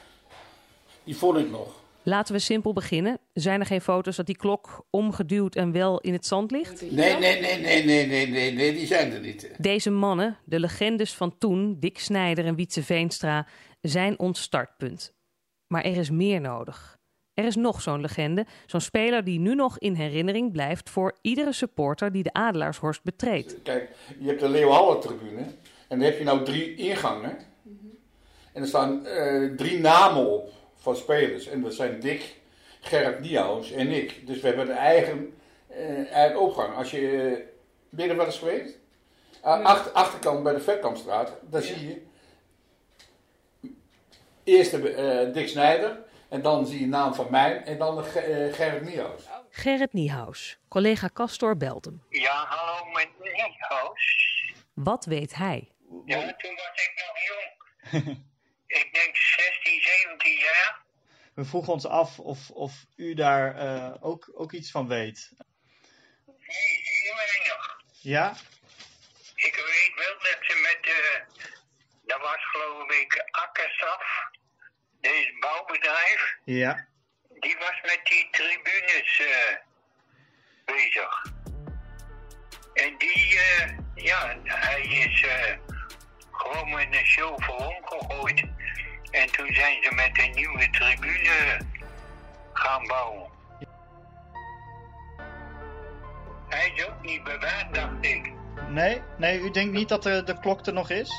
Die 1.04 1.18
vond 1.18 1.38
ik 1.38 1.50
nog. 1.50 1.78
Laten 2.04 2.34
we 2.34 2.40
simpel 2.40 2.74
beginnen. 2.74 3.20
Zijn 3.34 3.60
er 3.60 3.66
geen 3.66 3.82
foto's 3.82 4.16
dat 4.16 4.26
die 4.26 4.38
klok 4.38 4.86
omgeduwd 4.90 5.56
en 5.56 5.72
wel 5.72 6.00
in 6.00 6.14
het 6.14 6.26
zand 6.26 6.52
ligt? 6.52 6.82
Nee, 6.82 7.18
nee, 7.18 7.40
nee, 7.40 7.60
nee, 7.60 7.84
nee, 7.84 8.08
nee, 8.08 8.28
nee, 8.28 8.54
nee, 8.54 8.74
die 8.74 8.88
zijn 8.88 9.12
er 9.12 9.20
niet. 9.20 9.52
Deze 9.58 9.90
mannen, 9.90 10.38
de 10.46 10.60
legendes 10.60 11.14
van 11.14 11.38
toen, 11.38 11.78
Dick 11.80 12.00
Snijder 12.00 12.46
en 12.46 12.56
Wietse 12.56 12.84
Veenstra, 12.84 13.48
zijn 13.82 14.20
ons 14.20 14.42
startpunt. 14.42 15.14
Maar 15.68 15.84
er 15.84 15.98
is 15.98 16.10
meer 16.10 16.42
nodig. 16.42 16.98
Er 17.34 17.46
is 17.46 17.56
nog 17.56 17.82
zo'n 17.82 18.02
legende, 18.02 18.46
zo'n 18.66 18.82
speler 18.82 19.24
die 19.24 19.40
nu 19.40 19.56
nog 19.56 19.80
in 19.80 19.94
herinnering 19.94 20.52
blijft 20.52 20.90
voor 20.90 21.18
iedere 21.22 21.54
supporter 21.54 22.12
die 22.12 22.24
de 22.24 22.34
Adelaarshorst 22.34 23.04
betreedt. 23.04 23.56
Kijk, 23.64 23.90
je 24.20 24.28
hebt 24.28 24.40
de 24.40 24.50
Leeuwhalle-tribune 24.50 25.46
en 25.88 26.00
daar 26.00 26.10
heb 26.10 26.18
je 26.18 26.24
nou 26.24 26.44
drie 26.46 26.76
ingangen. 26.76 27.38
En 28.54 28.62
er 28.62 28.68
staan 28.68 29.06
eh, 29.06 29.50
drie 29.56 29.80
namen 29.80 30.26
op 30.26 30.50
van 30.78 30.96
spelers. 30.96 31.48
En 31.48 31.62
dat 31.62 31.74
zijn 31.74 32.00
Dick, 32.00 32.36
Gerrit 32.82 33.20
Niehaus 33.20 33.72
en 33.72 33.88
ik. 33.88 34.28
Dus 34.28 34.40
we 34.42 34.48
hebben 34.48 34.70
een 34.70 34.76
eigen, 34.78 35.38
eh, 35.68 36.12
eigen 36.12 36.40
opgang. 36.40 36.76
Als 36.76 36.92
je, 36.92 37.02
uh, 37.92 38.10
er 38.10 38.16
wel 38.16 38.26
eens 38.26 38.38
geweest? 38.38 38.78
Ah, 39.42 39.66
achter, 39.66 39.92
achterkant 39.92 40.44
bij 40.44 40.54
de 40.54 40.60
Vetkampstraat, 40.60 41.34
daar 41.50 41.62
zie 41.62 41.88
je 41.88 42.02
eerst 44.44 44.72
de, 44.72 44.90
eh, 44.94 45.34
Dick 45.34 45.48
Snijder. 45.48 46.08
En 46.30 46.42
dan 46.42 46.66
zie 46.68 46.76
je 46.80 46.84
de 46.84 46.90
naam 46.90 47.14
van 47.14 47.28
mij 47.30 47.62
en 47.64 47.78
dan 47.78 47.96
de 47.96 48.04
Ge- 48.04 48.50
Gerrit 48.54 48.84
Niehaus. 48.86 49.24
Gerrit 49.50 49.94
Niehaus, 49.94 50.60
collega 50.68 51.10
Castor 51.14 51.58
belt 51.58 51.86
hem. 51.86 52.04
Ja, 52.10 52.46
hallo 52.48 52.92
met 52.92 53.08
Niehaus. 53.20 54.54
Wat 54.74 55.06
weet 55.06 55.36
hij? 55.36 55.72
Ja, 56.06 56.20
toen 56.20 56.56
was 56.56 56.86
ik 56.86 56.92
nog 56.96 57.18
jong. 57.28 57.59
ik 58.82 58.90
denk 58.94 59.16
16, 59.16 59.82
17 59.82 60.38
jaar. 60.38 60.82
We 61.34 61.46
vroegen 61.46 61.74
ons 61.74 61.86
af 61.86 62.20
of, 62.20 62.50
of 62.50 62.86
u 62.96 63.14
daar 63.14 63.56
eh, 63.56 63.96
ook, 64.00 64.32
ook 64.34 64.52
iets 64.52 64.72
van 64.72 64.88
weet. 64.88 65.32
Heel 66.26 67.16
weinig. 67.16 67.78
Ja? 68.02 68.36
Ik 69.36 69.56
weet 69.56 69.92
wel 69.96 70.18
dat 70.18 70.38
ze 70.42 70.60
met 70.62 70.84
de... 70.84 71.24
Dat 72.06 72.20
was 72.20 72.50
geloof 72.52 72.92
ik 72.92 73.28
Akkersaf. 73.32 74.04
Deze 75.02 75.38
bouwbedrijf. 75.40 76.38
Ja. 76.44 76.88
Die 77.40 77.58
was 77.58 77.82
met 77.82 78.00
die 78.04 78.28
tribunes 78.32 79.20
eh, 79.20 79.56
bezig. 80.66 81.26
En 82.74 82.98
die, 82.98 83.40
eh, 83.40 83.78
ja, 83.96 84.38
hij 84.44 84.82
is 84.82 85.26
gewoon 86.40 86.70
met 86.70 86.88
een 86.92 87.06
show 87.06 87.44
voor 87.44 87.56
omgegooid. 87.56 88.44
En 89.12 89.32
toen 89.32 89.54
zijn 89.54 89.84
ze 89.84 89.92
met 89.92 90.20
een 90.20 90.32
nieuwe 90.32 90.70
tribune 90.70 91.60
gaan 92.54 92.88
bouwen. 92.88 93.30
Hij 96.50 96.72
is 96.76 96.86
ook 96.86 97.02
niet 97.02 97.24
bewaard, 97.24 97.74
dacht 97.74 98.06
ik. 98.06 98.32
Nee? 98.70 99.02
Nee, 99.18 99.40
u 99.40 99.52
denkt 99.52 99.74
niet 99.74 99.90
dat 99.90 100.04
de, 100.04 100.24
de 100.24 100.40
klok 100.40 100.66
er 100.66 100.74
nog 100.74 100.90
is? 100.90 101.12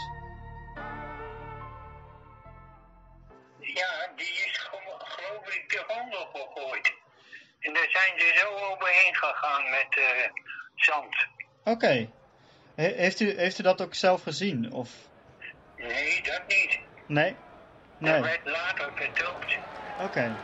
Ja, 3.58 4.10
die 4.16 4.26
is 4.46 4.68
gelo- 4.70 4.98
geloof 4.98 5.54
ik 5.54 5.64
de 5.70 5.84
grond 5.88 6.16
opgegooid. 6.18 6.92
En 7.60 7.72
daar 7.74 7.88
zijn 7.90 8.20
ze 8.20 8.32
zo 8.38 8.48
overheen 8.72 9.14
gegaan 9.14 9.70
met 9.70 9.98
eh, 9.98 10.30
zand. 10.76 11.16
Oké. 11.64 12.10
He- 12.74 12.94
heeft, 12.96 13.20
u, 13.20 13.38
heeft 13.38 13.58
u 13.58 13.62
dat 13.62 13.80
ook 13.82 13.94
zelf 13.94 14.22
gezien? 14.22 14.72
Of... 14.72 14.90
Nee, 15.80 16.22
dat 16.22 16.42
niet. 16.46 16.78
Nee? 17.06 17.36
Dat 17.98 18.10
Nee. 18.10 18.20
werd 18.22 18.40
later 18.44 18.90
verteld. 18.94 19.44
Oké. 20.02 20.20
En 20.20 20.36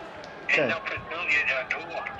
Oké. 0.42 0.66
dan 0.68 0.80
vertel 0.84 1.22
je 1.26 1.44
dat 1.68 1.70
door. 1.70 2.10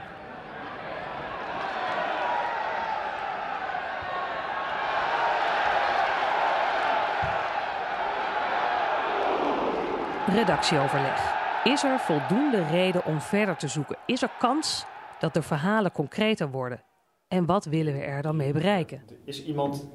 Redactieoverleg. 10.28 11.34
Is 11.64 11.82
er 11.84 11.98
voldoende 11.98 12.62
reden 12.70 13.04
om 13.04 13.20
verder 13.20 13.56
te 13.56 13.68
zoeken? 13.68 13.96
Is 14.06 14.22
er 14.22 14.30
kans 14.38 14.86
dat 15.18 15.34
de 15.34 15.42
verhalen 15.42 15.92
concreter 15.92 16.50
worden? 16.50 16.82
En 17.28 17.46
wat 17.46 17.64
willen 17.64 17.92
we 17.92 18.00
er 18.00 18.22
dan 18.22 18.36
mee 18.36 18.52
bereiken? 18.52 19.02
Is 19.24 19.44
iemand 19.44 19.88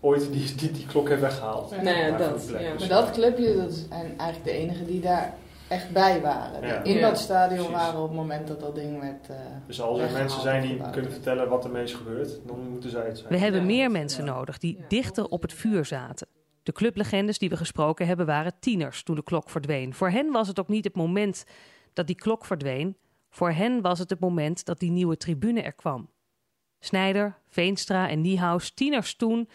ooit 0.00 0.32
die 0.32 0.54
die, 0.54 0.70
die 0.70 0.86
klok 0.86 1.08
heeft 1.08 1.20
weggehaald? 1.20 1.82
Nee, 1.82 2.10
Maar 2.10 2.18
dat, 2.18 2.48
ja. 2.48 2.74
Maar 2.78 2.88
dat 2.88 3.10
clubje, 3.10 3.56
dat 3.56 3.72
zijn 3.88 4.18
eigenlijk 4.18 4.44
de 4.44 4.50
enigen 4.50 4.86
die 4.86 5.00
daar 5.00 5.34
echt 5.68 5.90
bij 5.90 6.20
waren. 6.20 6.66
Ja. 6.66 6.82
in 6.82 6.94
Ja, 6.94 7.08
dat 7.08 7.18
stadion 7.18 7.66
precies. 7.66 7.74
waren 7.84 8.00
op 8.00 8.08
het 8.08 8.16
moment 8.16 8.48
dat 8.48 8.60
dat 8.60 8.74
ding 8.74 9.00
werd 9.00 9.28
eh 9.30 9.36
Dus 9.66 9.80
als 9.80 9.98
er 9.98 10.12
mensen 10.12 10.40
zijn 10.40 10.62
die 10.62 10.70
gebouwd. 10.70 10.92
kunnen 10.92 11.12
vertellen 11.12 11.48
wat 11.48 11.64
ermee 11.64 11.82
is 11.82 11.94
gebeurd, 11.94 12.38
dan 12.46 12.68
moeten 12.70 12.90
zij 12.90 13.06
het 13.06 13.18
zijn. 13.18 13.30
We 13.30 13.38
hebben 13.38 13.66
meer 13.66 13.90
mensen 13.90 14.24
nodig 14.24 14.58
die 14.58 14.78
dichter 14.88 15.24
op 15.28 15.42
het 15.42 15.52
vuur 15.52 15.84
zaten. 15.84 16.26
De 16.62 16.72
clublegendes 16.72 17.38
die 17.38 17.48
we 17.48 17.56
gesproken 17.56 18.06
hebben 18.06 18.26
waren 18.26 18.52
tieners 18.60 19.02
toen 19.02 19.14
de 19.16 19.22
klok 19.22 19.50
verdween. 19.50 19.94
Voor 19.94 20.10
hen 20.10 20.30
was 20.32 20.48
het 20.48 20.60
ook 20.60 20.68
niet 20.68 20.84
het 20.84 20.94
moment 20.94 21.44
dat 21.92 22.06
die 22.06 22.16
klok 22.16 22.44
verdween. 22.44 22.96
Voor 23.30 23.50
hen 23.50 23.80
was 23.80 23.98
het 23.98 24.10
het 24.10 24.20
moment 24.20 24.64
dat 24.64 24.78
die 24.78 24.90
nieuwe 24.90 25.16
tribune 25.16 25.62
er 25.62 25.72
kwam. 25.72 26.08
Snijder, 26.78 27.38
Veenstra 27.48 28.08
en 28.08 28.20
Niehaus, 28.20 28.70
tieners 28.70 29.14
toen, 29.16 29.48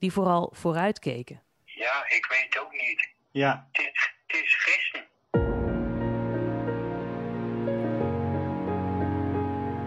die 0.00 0.12
vooral 0.12 0.50
vooruitkeken. 0.52 1.40
Ja, 1.64 2.04
ik 2.08 2.26
weet 2.28 2.60
ook 2.60 2.72
niet. 2.72 3.08
Ja. 3.30 3.68
Het 3.72 3.80
is, 3.86 4.12
het 4.26 4.42
is 4.42 4.56
gisteren. 4.56 5.08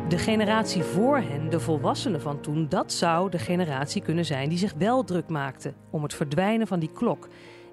De 0.10 0.18
generatie 0.18 0.84
voor 0.84 1.18
hen, 1.18 1.50
de 1.50 1.60
volwassenen 1.60 2.22
van 2.22 2.42
toen, 2.42 2.70
dat 2.70 2.94
zou 2.94 3.30
de 3.30 3.40
generatie 3.40 4.02
kunnen 4.02 4.26
zijn 4.26 4.50
die 4.50 4.58
zich 4.58 4.74
wel 4.74 5.04
druk 5.04 5.28
maakte 5.28 5.74
om 5.90 6.04
het 6.04 6.14
verdwijnen 6.14 6.68
van 6.68 6.80
die 6.80 6.92
klok. 6.92 7.28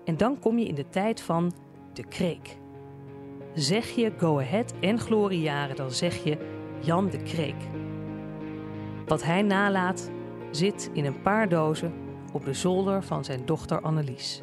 En 0.04 0.16
dan 0.16 0.38
kom 0.38 0.58
je 0.58 0.66
in 0.66 0.74
de 0.74 0.88
tijd 0.88 1.20
van 1.20 1.52
de 1.92 2.08
kreek. 2.08 2.56
Zeg 3.54 3.88
je 3.88 4.12
Go 4.18 4.38
Ahead 4.38 4.74
en 4.80 4.98
gloriejaren, 4.98 5.76
dan 5.76 5.90
zeg 5.90 6.24
je 6.24 6.58
Jan 6.80 7.10
de 7.10 7.22
Kreek. 7.22 7.62
Wat 9.06 9.22
hij 9.22 9.42
nalaat 9.42 10.10
zit 10.50 10.90
in 10.92 11.04
een 11.04 11.22
paar 11.22 11.48
dozen 11.48 12.09
op 12.32 12.44
de 12.44 12.54
zolder 12.54 13.02
van 13.02 13.24
zijn 13.24 13.46
dochter 13.46 13.80
Annelies. 13.80 14.40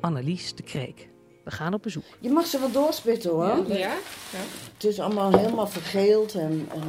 Annelies 0.00 0.54
de 0.54 0.62
Kreek. 0.62 1.08
We 1.44 1.50
gaan 1.50 1.74
op 1.74 1.82
bezoek. 1.82 2.04
Je 2.20 2.30
mag 2.30 2.46
ze 2.46 2.58
wel 2.58 2.70
doorspitten 2.70 3.30
hoor. 3.30 3.66
Ja? 3.68 3.76
Ja? 3.76 3.94
Het 4.74 4.84
is 4.84 5.00
allemaal 5.00 5.32
helemaal 5.38 5.66
vergeeld 5.66 6.34
en, 6.34 6.68
en 6.72 6.82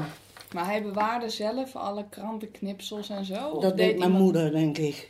Maar 0.53 0.65
hij 0.65 0.83
bewaarde 0.83 1.29
zelf 1.29 1.75
alle 1.75 2.05
krantenknipsels 2.09 3.09
en 3.09 3.25
zo? 3.25 3.59
Dat 3.59 3.77
deed 3.77 3.77
mijn 3.77 3.93
iemand- 4.09 4.23
moeder 4.23 4.51
denk 4.51 4.77
ik. 4.77 5.09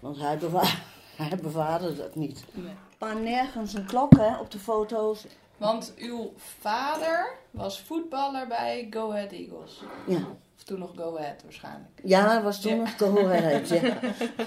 Want 0.00 0.18
hij, 0.18 0.38
hij 1.28 1.38
bewaarde 1.42 1.96
dat 1.96 2.14
niet. 2.14 2.44
Nee. 2.52 2.72
Maar 2.98 3.20
nergens 3.20 3.74
een 3.74 3.86
klok 3.86 4.16
hè, 4.16 4.38
op 4.38 4.50
de 4.50 4.58
foto's. 4.58 5.24
Want 5.56 5.94
uw 5.96 6.32
vader 6.36 7.34
was 7.50 7.80
voetballer 7.80 8.46
bij 8.46 8.86
Go 8.90 9.10
Ahead 9.10 9.32
Eagles. 9.32 9.82
Ja. 10.06 10.26
Of 10.56 10.62
toen 10.64 10.78
nog 10.78 10.90
Go 10.96 11.16
Ahead 11.18 11.42
waarschijnlijk. 11.42 12.00
Ja, 12.04 12.28
hij 12.28 12.42
was 12.42 12.60
toen 12.60 12.78
nog 12.78 12.96
gehoord. 12.96 13.68
Ja. 13.68 13.98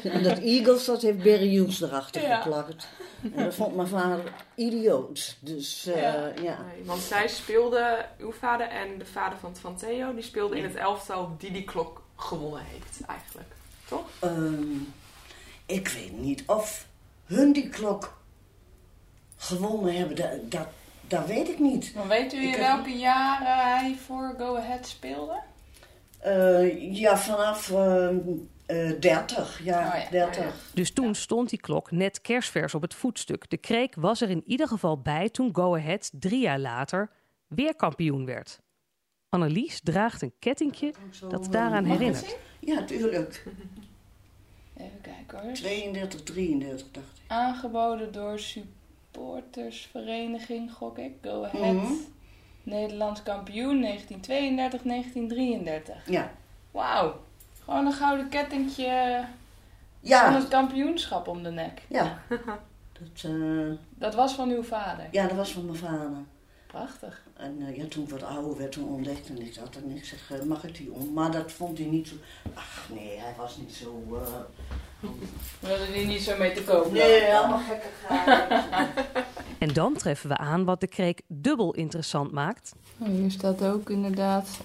En 0.04 0.24
dat 0.24 0.38
Eagles, 0.40 0.86
dat 0.86 1.02
heeft 1.02 1.18
Barry 1.24 1.50
Hughes 1.50 1.82
erachter 1.82 2.22
Ja. 2.22 2.42
geplakt. 2.42 2.88
En 3.36 3.44
dat 3.44 3.54
vond 3.56 3.76
mijn 3.76 3.88
vader 3.88 4.34
idioot. 4.56 5.38
Dus 5.40 5.86
eh, 5.86 5.96
ja. 6.44 6.62
Nee, 6.74 6.84
want 6.86 7.02
zij 7.02 7.28
speelde, 7.28 8.06
uw 8.20 8.32
vader 8.32 8.68
en 8.68 8.98
de 8.98 9.06
vader 9.06 9.38
van, 9.38 9.56
van 9.56 9.76
Theo, 9.78 10.14
die 10.14 10.24
speelden 10.24 10.58
in 10.58 10.64
het 10.64 10.76
elftal 10.76 11.36
die 11.38 11.52
die 11.52 11.64
klok 11.64 12.02
gewonnen 12.16 12.62
heeft 12.66 13.02
eigenlijk. 13.08 13.50
Toch? 13.88 14.06
Ehm, 14.20 14.72
ik 15.66 15.88
weet 15.88 16.18
niet 16.20 16.44
of 16.46 16.88
hun 17.26 17.54
die 17.54 17.70
klok 17.70 18.18
gewonnen 19.38 19.96
hebben. 19.96 20.16
Dat, 20.16 20.52
dat, 20.52 20.68
dat 21.08 21.26
weet 21.26 21.48
ik 21.50 21.60
niet. 21.60 21.94
Maar 21.96 22.08
weet 22.08 22.34
u 22.34 22.38
Ik 22.38 22.44
in 22.44 22.50
heb- 22.50 22.60
welke 22.60 22.98
jaren 22.98 23.58
hij 23.78 23.96
voor 24.06 24.36
Go 24.38 24.56
Ahead 24.56 24.88
speelde? 24.88 25.40
Eh, 26.18 26.94
ja, 26.96 27.18
vanaf 27.18 27.72
ehm, 27.72 28.18
eh 28.66 28.92
30. 29.00 29.64
Ja, 29.64 29.88
Oh 29.88 29.94
ja, 30.02 30.10
30. 30.10 30.70
Dus 30.74 30.92
toen 30.92 31.16
stond 31.16 31.50
die 31.50 31.60
klok 31.60 31.92
net 31.92 32.22
kerstvers 32.22 32.76
op 32.76 32.82
het 32.82 32.94
voetstuk. 32.94 33.50
De 33.50 33.58
kreek 33.58 33.96
was 33.96 34.22
er 34.22 34.30
in 34.30 34.44
ieder 34.46 34.68
geval 34.68 35.02
bij 35.02 35.30
toen 35.30 35.56
Go 35.56 35.76
Ahead 35.76 36.10
drie 36.14 36.42
jaar 36.42 36.60
later 36.60 37.10
weer 37.48 37.76
kampioen 37.76 38.26
werd. 38.26 38.60
Annelies 39.30 39.80
draagt 39.84 40.22
een 40.22 40.34
kettingje 40.40 40.94
dat 41.30 41.48
daaraan 41.52 41.86
herinnert. 41.86 42.38
Ja, 42.60 42.84
tuurlijk. 42.84 43.44
Even 44.78 45.02
kijken 45.02 45.40
hoor. 45.40 45.54
32, 45.54 46.24
33 46.24 46.88
dacht 46.92 47.08
ik. 47.08 47.14
Aangeboden 47.28 48.12
door 48.12 48.40
supportersvereniging, 48.40 50.74
gok 50.74 50.98
ik. 50.98 51.12
Go 51.22 51.44
Ahead. 51.44 51.74
Mhm. 51.74 51.92
Nederlands 52.68 53.24
kampioen 53.24 53.82
1932, 53.82 54.82
1933. 54.82 55.96
Ja. 56.06 56.32
Wauw. 56.72 57.16
Gewoon 57.64 57.86
een 57.86 57.94
gouden 57.94 58.30
kettingje 58.30 59.24
Ja. 60.00 60.24
van 60.26 60.34
het 60.36 60.48
kampioenschap 60.48 61.28
om 61.28 61.44
de 61.44 61.52
nek. 61.52 61.82
Ja. 61.88 62.20
Dat, 63.00 63.32
eh, 63.32 63.72
Dat 63.90 64.16
was 64.16 64.34
van 64.34 64.50
uw 64.50 64.64
vader. 64.64 65.08
ja, 65.12 65.28
dat 65.28 65.38
was 65.38 65.52
van 65.52 65.66
mijn 65.66 65.78
vader. 65.78 66.12
Prachtig. 66.68 67.22
En 67.38 67.58
eh, 67.68 67.78
ja, 67.78 67.86
toen 67.90 68.04
ik 68.04 68.10
wat 68.10 68.24
ouder 68.24 68.58
werd, 68.58 68.72
toen 68.72 68.88
ontdekte 68.90 69.34
ik 69.34 69.56
dat 69.56 69.76
en 69.76 69.96
ik 69.96 70.06
zeg, 70.06 70.32
eh, 70.32 70.42
mag 70.42 70.64
ik 70.64 70.76
die 70.78 70.92
om? 70.92 71.14
Maar 71.14 71.32
dat 71.32 71.52
vond 71.52 71.78
hij 71.78 71.88
niet 71.88 72.08
zo... 72.08 72.16
Ach 72.54 72.88
nee, 72.94 73.18
hij 73.20 73.34
was 73.38 73.58
niet 73.58 73.74
zo... 73.76 74.04
We 75.60 75.68
hadden 75.68 75.92
die 75.94 76.06
niet 76.06 76.22
zo 76.22 76.38
mee 76.38 76.54
te 76.54 76.64
koop. 76.64 76.92
Nee, 76.92 77.22
helemaal 77.22 77.60
gekke 77.60 77.88
En 79.60 79.74
dan 79.74 79.94
treffen 79.94 80.30
we 80.30 80.38
aan 80.38 80.66
wat 80.66 80.80
de 80.80 80.88
kreek 80.88 81.22
dubbel 81.28 81.74
interessant 81.74 82.32
maakt. 82.32 82.76
Nou, 82.98 83.12
hier 83.12 83.32
staat 83.32 83.64
ook 83.64 83.90
inderdaad. 83.90 84.60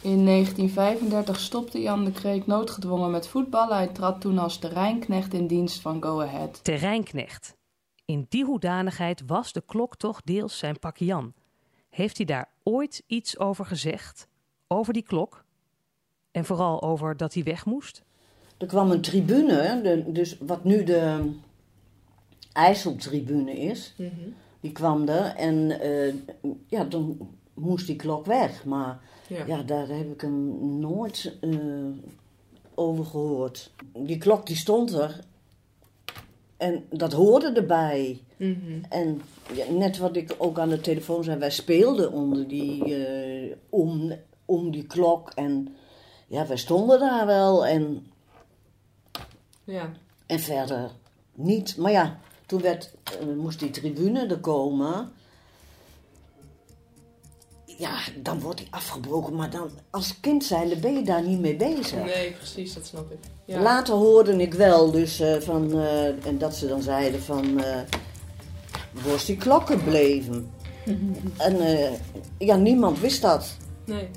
In 0.00 0.24
1935 0.24 1.40
stopte 1.40 1.80
Jan 1.80 2.04
de 2.04 2.12
Kreek 2.12 2.46
noodgedwongen 2.46 3.10
met 3.10 3.28
voetballen. 3.28 3.76
Hij 3.76 3.88
trad 3.88 4.20
toen 4.20 4.38
als 4.38 4.58
terreinknecht 4.58 5.34
in 5.34 5.46
dienst 5.46 5.80
van 5.80 6.02
Go 6.02 6.20
Ahead. 6.20 6.64
Terreinknecht. 6.64 7.56
In 8.04 8.26
die 8.28 8.44
hoedanigheid 8.44 9.22
was 9.26 9.52
de 9.52 9.62
klok 9.66 9.96
toch 9.96 10.22
deels 10.22 10.58
zijn 10.58 10.78
pak 10.78 10.96
Jan. 10.96 11.34
Heeft 11.90 12.16
hij 12.16 12.26
daar 12.26 12.50
ooit 12.62 13.02
iets 13.06 13.38
over 13.38 13.64
gezegd? 13.66 14.28
Over 14.66 14.92
die 14.92 15.02
klok? 15.02 15.44
En 16.30 16.44
vooral 16.44 16.82
over 16.82 17.16
dat 17.16 17.34
hij 17.34 17.42
weg 17.42 17.64
moest? 17.64 18.02
Er 18.58 18.66
kwam 18.66 18.90
een 18.90 19.00
tribune, 19.00 19.80
de, 19.82 20.12
dus 20.12 20.36
wat 20.40 20.64
nu 20.64 20.84
de 20.84 21.32
IJsseltribune 22.58 23.52
is. 23.52 23.94
Die 24.60 24.72
kwam 24.72 25.08
er 25.08 25.24
en 25.36 25.80
eh, 25.80 26.14
ja, 26.66 26.84
dan 26.84 27.28
moest 27.54 27.86
die 27.86 27.96
klok 27.96 28.26
weg. 28.26 28.64
Maar 28.64 28.98
Ja. 29.28 29.44
ja, 29.46 29.62
daar 29.62 29.88
heb 29.88 30.12
ik 30.12 30.20
hem 30.20 30.78
nooit 30.80 31.36
eh, 31.40 31.50
over 32.74 33.04
gehoord. 33.04 33.70
Die 33.92 34.18
klok 34.18 34.46
die 34.46 34.56
stond 34.56 34.92
er 34.92 35.20
en 36.56 36.84
dat 36.90 37.12
hoorde 37.12 37.52
erbij. 37.52 38.22
Mhm. 38.36 38.82
En 38.88 39.20
ja, 39.54 39.70
net 39.70 39.98
wat 39.98 40.16
ik 40.16 40.34
ook 40.38 40.58
aan 40.58 40.68
de 40.68 40.80
telefoon 40.80 41.24
zei, 41.24 41.38
wij 41.38 41.50
speelden 41.50 42.12
onder 42.12 42.48
die, 42.48 43.04
eh, 43.06 43.56
om, 43.68 44.12
om 44.44 44.70
die 44.70 44.86
klok. 44.86 45.30
En 45.34 45.68
ja, 46.26 46.46
wij 46.46 46.56
stonden 46.56 46.98
daar 47.00 47.26
wel 47.26 47.66
en, 47.66 48.06
Ja. 49.64 49.92
en 50.26 50.40
verder 50.40 50.90
niet. 51.34 51.76
Maar 51.76 51.92
ja, 51.92 52.18
toen 52.48 52.60
werd, 52.60 52.92
eh, 53.04 53.26
moest 53.36 53.58
die 53.58 53.70
tribune 53.70 54.26
er 54.26 54.38
komen. 54.38 55.12
Ja, 57.64 57.98
dan 58.22 58.40
wordt 58.40 58.58
die 58.58 58.68
afgebroken, 58.70 59.34
maar 59.34 59.50
dan 59.50 59.70
als 59.90 60.20
kind 60.20 60.44
zijnde 60.44 60.76
ben 60.76 60.94
je 60.94 61.02
daar 61.02 61.22
niet 61.22 61.40
mee 61.40 61.56
bezig. 61.56 62.04
Nee, 62.04 62.32
precies, 62.32 62.74
dat 62.74 62.86
snap 62.86 63.12
ik. 63.12 63.18
Ja. 63.44 63.60
Later 63.60 63.94
hoorde 63.94 64.36
ik 64.36 64.54
wel 64.54 64.90
dus 64.90 65.20
eh, 65.20 65.40
van, 65.40 65.80
eh, 65.80 66.26
en 66.26 66.38
dat 66.38 66.56
ze 66.56 66.66
dan 66.66 66.82
zeiden 66.82 67.22
van, 67.22 67.62
is 69.14 69.24
die 69.24 69.36
klokken 69.36 69.84
bleven? 69.84 70.50
en 71.36 71.60
eh, 71.60 71.92
ja, 72.38 72.56
niemand 72.56 73.00
wist 73.00 73.22
dat. 73.22 73.56
Nee. 73.84 74.08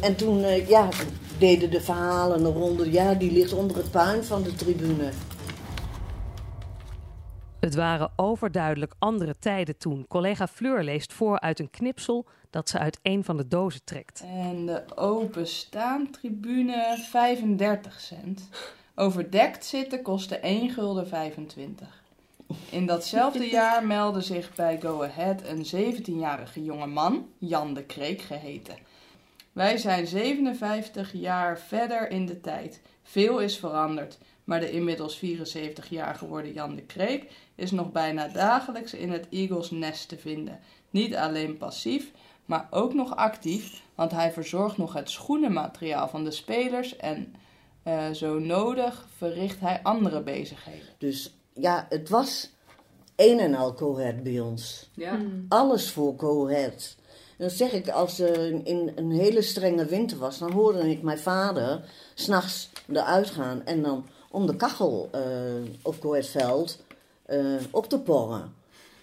En 0.00 0.16
toen, 0.16 0.66
ja, 0.68 0.88
deden 1.38 1.70
de 1.70 1.80
verhalen 1.80 2.44
een 2.44 2.52
ronde, 2.52 2.92
ja, 2.92 3.14
die 3.14 3.32
ligt 3.32 3.52
onder 3.52 3.76
het 3.76 3.90
puin 3.90 4.24
van 4.24 4.42
de 4.42 4.54
tribune. 4.54 5.10
Het 7.66 7.74
waren 7.74 8.12
overduidelijk 8.16 8.94
andere 8.98 9.38
tijden 9.38 9.78
toen. 9.78 10.06
Collega 10.08 10.46
Fleur 10.46 10.82
leest 10.82 11.12
voor 11.12 11.40
uit 11.40 11.58
een 11.58 11.70
knipsel 11.70 12.26
dat 12.50 12.68
ze 12.68 12.78
uit 12.78 12.98
een 13.02 13.24
van 13.24 13.36
de 13.36 13.48
dozen 13.48 13.84
trekt. 13.84 14.24
En 14.26 14.66
de 14.66 14.82
openstaantribune 14.94 17.04
35 17.10 18.00
cent. 18.00 18.48
Overdekt 18.94 19.64
zitten 19.64 20.02
kostte 20.02 20.36
1 20.36 20.70
gulden 20.70 21.08
25. 21.08 22.02
In 22.70 22.86
datzelfde 22.86 23.48
jaar 23.60 23.86
meldde 23.86 24.20
zich 24.20 24.54
bij 24.54 24.80
Go 24.80 25.02
Ahead 25.02 25.42
een 25.42 25.96
17-jarige 25.96 26.64
jongeman, 26.64 27.28
Jan 27.38 27.74
de 27.74 27.84
Kreek 27.84 28.20
geheten. 28.20 28.76
Wij 29.52 29.76
zijn 29.76 30.06
57 30.06 31.12
jaar 31.12 31.58
verder 31.58 32.10
in 32.10 32.26
de 32.26 32.40
tijd. 32.40 32.80
Veel 33.02 33.40
is 33.40 33.58
veranderd, 33.58 34.18
maar 34.46 34.60
de 34.60 34.70
inmiddels 34.70 35.16
74 35.16 35.88
jaar 35.88 36.14
geworden 36.14 36.52
Jan 36.52 36.74
de 36.74 36.82
Kreek 36.82 37.30
is 37.54 37.70
nog 37.70 37.92
bijna 37.92 38.28
dagelijks 38.28 38.94
in 38.94 39.12
het 39.12 39.26
Eagles 39.30 39.70
Nest 39.70 40.08
te 40.08 40.18
vinden. 40.18 40.60
Niet 40.90 41.14
alleen 41.14 41.56
passief, 41.56 42.10
maar 42.44 42.66
ook 42.70 42.94
nog 42.94 43.16
actief, 43.16 43.82
want 43.94 44.10
hij 44.10 44.32
verzorgt 44.32 44.76
nog 44.76 44.92
het 44.92 45.10
schoenenmateriaal 45.10 46.08
van 46.08 46.24
de 46.24 46.30
spelers 46.30 46.96
en 46.96 47.34
eh, 47.82 48.10
zo 48.10 48.38
nodig 48.38 49.08
verricht 49.16 49.60
hij 49.60 49.80
andere 49.82 50.22
bezigheden. 50.22 50.88
Dus 50.98 51.34
ja, 51.52 51.86
het 51.88 52.08
was 52.08 52.50
een 53.16 53.38
en 53.38 53.54
al 53.54 53.74
Cohet 53.74 54.22
bij 54.22 54.40
ons. 54.40 54.90
Ja. 54.94 55.18
Alles 55.48 55.90
voor 55.90 56.16
Cohet. 56.16 56.96
Dan 57.38 57.50
zeg 57.50 57.72
ik, 57.72 57.88
als 57.88 58.18
er 58.18 58.66
in 58.66 58.92
een 58.94 59.10
hele 59.10 59.42
strenge 59.42 59.84
winter 59.84 60.18
was, 60.18 60.38
dan 60.38 60.52
hoorde 60.52 60.90
ik 60.90 61.02
mijn 61.02 61.18
vader 61.18 61.84
s'nachts 62.14 62.70
eruit 62.88 63.30
gaan 63.30 63.64
en 63.64 63.82
dan 63.82 64.06
om 64.30 64.46
de 64.46 64.56
kachel 64.56 65.08
eh, 65.12 65.20
op 65.82 66.00
Cohetveld 66.00 66.78
eh 67.22 67.44
op 67.70 67.88
te 67.88 67.98
porren. 68.00 68.54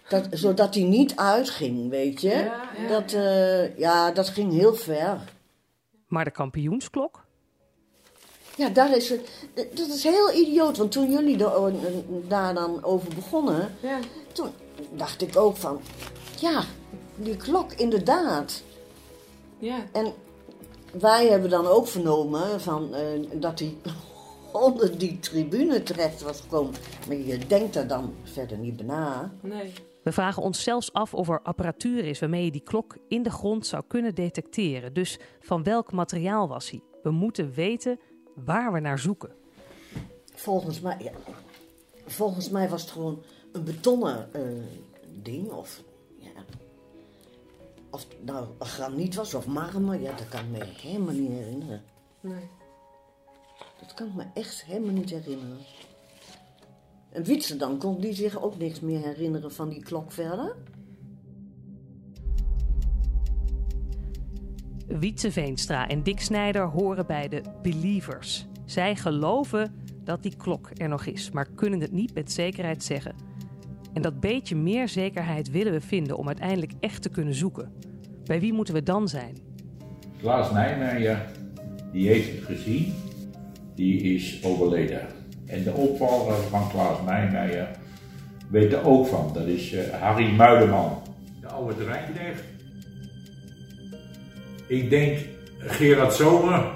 Dat, 0.10 0.28
zodat 0.32 0.74
hij 0.74 0.84
niet 0.84 1.16
uitging, 1.16 1.90
weet 1.90 2.22
je. 2.22 2.30
Ja, 2.30 2.62
ja, 2.78 2.88
dat, 2.88 3.12
eh, 3.14 3.78
ja, 3.78 4.12
dat 4.12 4.30
ging 4.30 4.52
heel 4.54 4.76
ver. 4.76 5.18
Maar 6.08 6.24
de 6.26 6.32
kampioensklok? 6.32 7.22
Ja, 8.58 8.70
daar 8.70 8.96
is 8.96 9.10
het. 9.10 9.30
Dat 9.54 9.88
is 9.88 10.04
heel 10.04 10.34
idioot, 10.34 10.78
want 10.78 10.92
toen 10.92 11.12
jullie 11.12 11.38
daar 12.28 12.54
dan 12.54 12.84
over 12.84 13.16
begonnen, 13.16 13.76
Ja. 13.82 14.00
toen 14.34 14.50
dacht 14.92 15.22
ik 15.22 15.38
ook 15.38 15.58
van, 15.58 15.82
ja, 16.40 16.64
die 17.16 17.38
klok 17.38 17.74
inderdaad. 17.74 18.62
Ja. 19.58 19.76
En 19.92 20.14
wij 21.00 21.28
hebben 21.28 21.50
dan 21.50 21.68
ook 21.68 21.88
vernomen 21.88 22.62
van, 22.62 22.94
eh, 22.94 23.04
dat 23.34 23.60
hij 23.60 23.76
onder 24.54 24.98
die 24.98 25.20
tribune 25.20 25.84
terecht 25.84 26.22
was 26.22 26.42
gekomen. 26.42 26.74
Maar 27.08 27.18
je 27.18 27.38
denkt 27.38 27.76
er 27.76 27.88
dan 27.88 28.14
verder 28.24 28.58
niet 28.58 28.76
bij 28.76 28.86
na. 28.86 29.34
Nee. 29.42 29.74
We 30.04 30.12
vragen 30.12 30.44
ons 30.44 30.64
zelfs 30.64 30.94
af 30.94 31.14
of 31.14 31.30
er 31.30 31.42
apparatuur 31.42 32.06
is 32.06 32.20
waarmee 32.20 32.46
je 32.46 32.52
die 32.52 32.64
klok 32.64 32.98
in 33.08 33.24
de 33.24 33.30
grond 33.30 33.68
zou 33.68 33.84
kunnen 33.88 34.16
detecteren. 34.16 34.94
Dus 34.94 35.20
van 35.42 35.64
welk 35.64 35.92
materiaal 35.92 36.48
was 36.48 36.70
hij? 36.70 36.82
We 37.04 37.12
moeten 37.12 37.54
weten 37.54 38.00
waar 38.36 38.74
we 38.74 38.80
naar 38.80 39.00
zoeken. 39.00 39.32
Volgens 40.34 40.82
mij, 40.82 40.98
ja, 41.00 41.12
volgens 42.06 42.50
mij 42.50 42.70
was 42.70 42.82
het 42.82 42.92
gewoon 42.92 43.24
een 43.52 43.64
betonnen 43.64 44.34
eh, 44.34 44.42
ding. 45.24 45.52
Of, 45.52 45.84
ja, 46.18 46.32
of 47.90 48.06
het 48.10 48.26
nou 48.26 48.48
graniet 48.60 49.16
was 49.16 49.34
of 49.34 49.46
marmer. 49.46 50.02
Ja, 50.02 50.16
dat 50.16 50.30
kan 50.30 50.40
ik 50.40 50.50
me 50.50 50.66
helemaal 50.66 51.14
niet 51.14 51.32
herinneren. 51.32 51.84
Nee. 52.20 52.50
Dat 53.84 53.94
kan 53.94 54.08
ik 54.08 54.14
me 54.14 54.24
echt 54.34 54.66
helemaal 54.66 54.94
niet 54.94 55.10
herinneren. 55.10 55.58
En 57.10 57.24
Wietse 57.24 57.56
dan, 57.56 57.78
kon 57.78 58.00
die 58.00 58.14
zich 58.14 58.42
ook 58.42 58.58
niks 58.58 58.80
meer 58.80 59.00
herinneren 59.00 59.52
van 59.52 59.70
die 59.70 59.84
klok 59.84 60.12
verder? 60.12 60.56
Wietse 64.88 65.32
Veenstra 65.32 65.88
en 65.88 66.04
Dick 66.04 66.20
Snijder 66.20 66.68
horen 66.68 67.06
bij 67.06 67.28
de 67.28 67.42
believers. 67.62 68.46
Zij 68.66 68.96
geloven 68.96 69.76
dat 70.04 70.24
die 70.24 70.36
klok 70.36 70.70
er 70.74 70.90
nog 70.90 71.06
is, 71.06 71.32
maar 71.32 71.50
kunnen 71.56 71.80
het 71.82 71.92
niet 71.92 72.14
met 72.14 72.32
zekerheid 72.32 72.84
zeggen. 72.84 73.16
En 73.94 74.02
dat 74.02 74.20
beetje 74.20 74.56
meer 74.56 74.90
zekerheid 74.90 75.52
willen 75.52 75.72
we 75.72 75.82
vinden 75.82 76.18
om 76.18 76.28
uiteindelijk 76.28 76.74
echt 76.80 77.02
te 77.02 77.10
kunnen 77.10 77.34
zoeken. 77.34 77.74
Bij 78.24 78.40
wie 78.40 78.54
moeten 78.54 78.74
we 78.74 78.84
dan 78.84 79.08
zijn? 79.08 79.38
Klaas 80.18 80.52
Nijmeijer, 80.52 81.32
die 81.92 82.08
heeft 82.08 82.32
het 82.32 82.44
gezien, 82.44 82.94
die 83.76 84.02
is 84.02 84.44
overleden. 84.44 85.08
En 85.46 85.64
de 85.64 85.74
opvolger 85.74 86.36
van 86.36 86.70
Klaas 86.70 86.98
Nijmeijer 87.06 87.70
weet 88.50 88.74
er 88.74 88.86
ook 88.86 89.08
van. 89.08 89.32
Dat 89.34 89.46
is 89.46 89.74
eh, 89.74 90.02
Harry 90.02 90.36
Muileman, 90.36 91.02
de 91.42 91.48
oude 91.48 91.76
terreinknecht. 91.76 92.44
Ik 94.68 94.90
denk 94.90 95.20
Gerard 95.58 96.14
Zomer, 96.14 96.72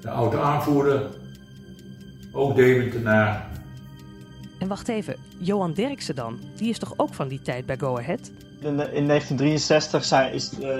de 0.00 0.10
oude 0.10 0.38
aanvoerder, 0.38 1.06
ook 2.32 2.56
Deventenaar. 2.56 3.52
En 4.58 4.68
wacht 4.68 4.88
even, 4.88 5.16
Johan 5.38 5.72
Derksen 5.72 6.14
dan? 6.14 6.38
Die 6.56 6.68
is 6.68 6.78
toch 6.78 6.92
ook 6.96 7.14
van 7.14 7.28
die 7.28 7.42
tijd 7.42 7.66
bij 7.66 7.76
Go 7.76 7.98
Ahead? 7.98 8.30
In, 8.60 8.68
in 8.68 9.06
1963 9.06 10.04
zijn, 10.04 10.32
is, 10.32 10.60
eh, 10.60 10.78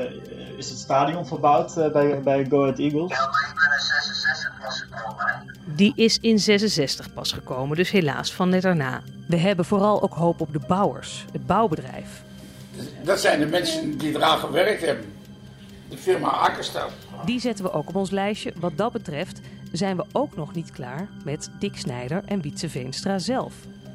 is 0.57 0.71
het 0.71 0.79
stadion 0.79 1.27
verbouwd 1.27 1.77
eh, 1.77 1.93
bij, 1.93 2.21
bij 2.21 2.47
Go 2.49 2.63
Ahead 2.63 2.79
Eagles. 2.79 3.13
Die 5.77 5.93
is 5.97 6.19
in 6.21 6.39
66 6.39 7.13
pas 7.13 7.33
gekomen, 7.33 7.77
dus 7.77 7.91
helaas 7.91 8.33
van 8.33 8.49
net 8.49 8.63
daarna. 8.63 9.03
We 9.29 9.37
hebben 9.37 9.65
vooral 9.65 10.03
ook 10.03 10.15
hoop 10.15 10.41
op 10.41 10.53
de 10.53 10.61
bouwers, 10.69 11.25
het 11.33 11.47
bouwbedrijf. 11.47 12.23
Dat 13.03 13.21
zijn 13.21 13.39
de 13.39 13.47
mensen 13.47 13.99
die 13.99 14.15
eraan 14.15 14.39
gewerkt 14.39 14.85
hebben. 14.85 15.05
De 15.89 15.97
firma 15.97 16.29
Akkerstad. 16.29 16.91
Die 17.25 17.41
zetten 17.41 17.65
we 17.65 17.73
ook 17.73 17.89
op 17.89 17.95
ons 17.97 18.11
lijstje. 18.11 18.53
Wat 18.57 18.77
dat 18.77 18.93
betreft 18.93 19.41
zijn 19.73 19.97
we 19.97 20.05
ook 20.13 20.37
nog 20.37 20.55
niet 20.55 20.71
klaar 20.71 21.09
met 21.25 21.51
Dick 21.59 21.77
Snijder 21.77 22.23
en 22.27 22.41
Wietse 22.41 22.69
Veenstra 22.69 23.19
zelf. 23.19 23.55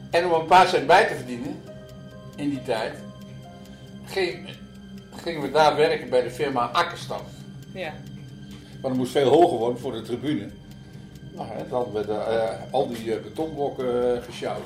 En 0.10 0.26
om 0.26 0.32
een 0.42 0.46
paar 0.46 0.68
cent 0.68 0.88
bij 0.88 1.08
te 1.08 1.15
verdienen, 1.15 1.62
in 2.36 2.50
die 2.50 2.63
tijd, 2.63 2.94
ging- 4.06 4.50
gingen 5.15 5.42
we 5.42 5.52
daar 5.52 5.76
werken 5.76 6.10
bij 6.10 6.24
de 6.24 6.32
firma 6.32 6.62
Akkerstad. 6.65 7.24
Ja. 7.74 7.94
Want 8.82 8.94
het 8.94 8.98
moest 8.98 9.12
veel 9.12 9.30
hoger 9.30 9.58
worden 9.58 9.80
voor 9.80 9.92
de 9.92 10.02
tribune. 10.02 10.50
Nou, 11.36 11.48
hè, 11.48 11.68
dan 11.70 11.84
hadden 11.84 11.94
we 11.94 12.06
de, 12.06 12.13
eh, 12.13 12.74
al 12.74 12.88
die 12.88 13.13
eh, 13.13 13.24
betonblokken 13.24 14.15
uh, 14.15 14.22
gesjouwd. 14.22 14.62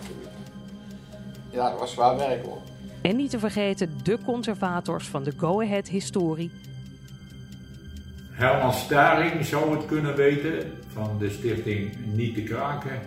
Ja, 1.50 1.70
dat 1.70 1.80
was 1.80 1.92
zwaar 1.92 2.18
werk 2.18 2.46
hoor. 2.46 2.62
En 3.02 3.16
niet 3.16 3.30
te 3.30 3.40
vergeten 3.40 3.98
de 4.04 4.18
conservators 4.26 5.08
van 5.08 5.24
de 5.24 5.34
Go 5.38 5.62
Ahead 5.62 5.88
historie. 5.88 6.52
Herman 8.32 8.74
Staring 8.74 9.46
zou 9.46 9.76
het 9.76 9.86
kunnen 9.86 10.16
weten 10.16 10.72
van 10.88 11.18
de 11.20 11.30
stichting 11.30 11.96
Niet 12.06 12.36
te 12.36 12.44
Kraken. 12.44 13.02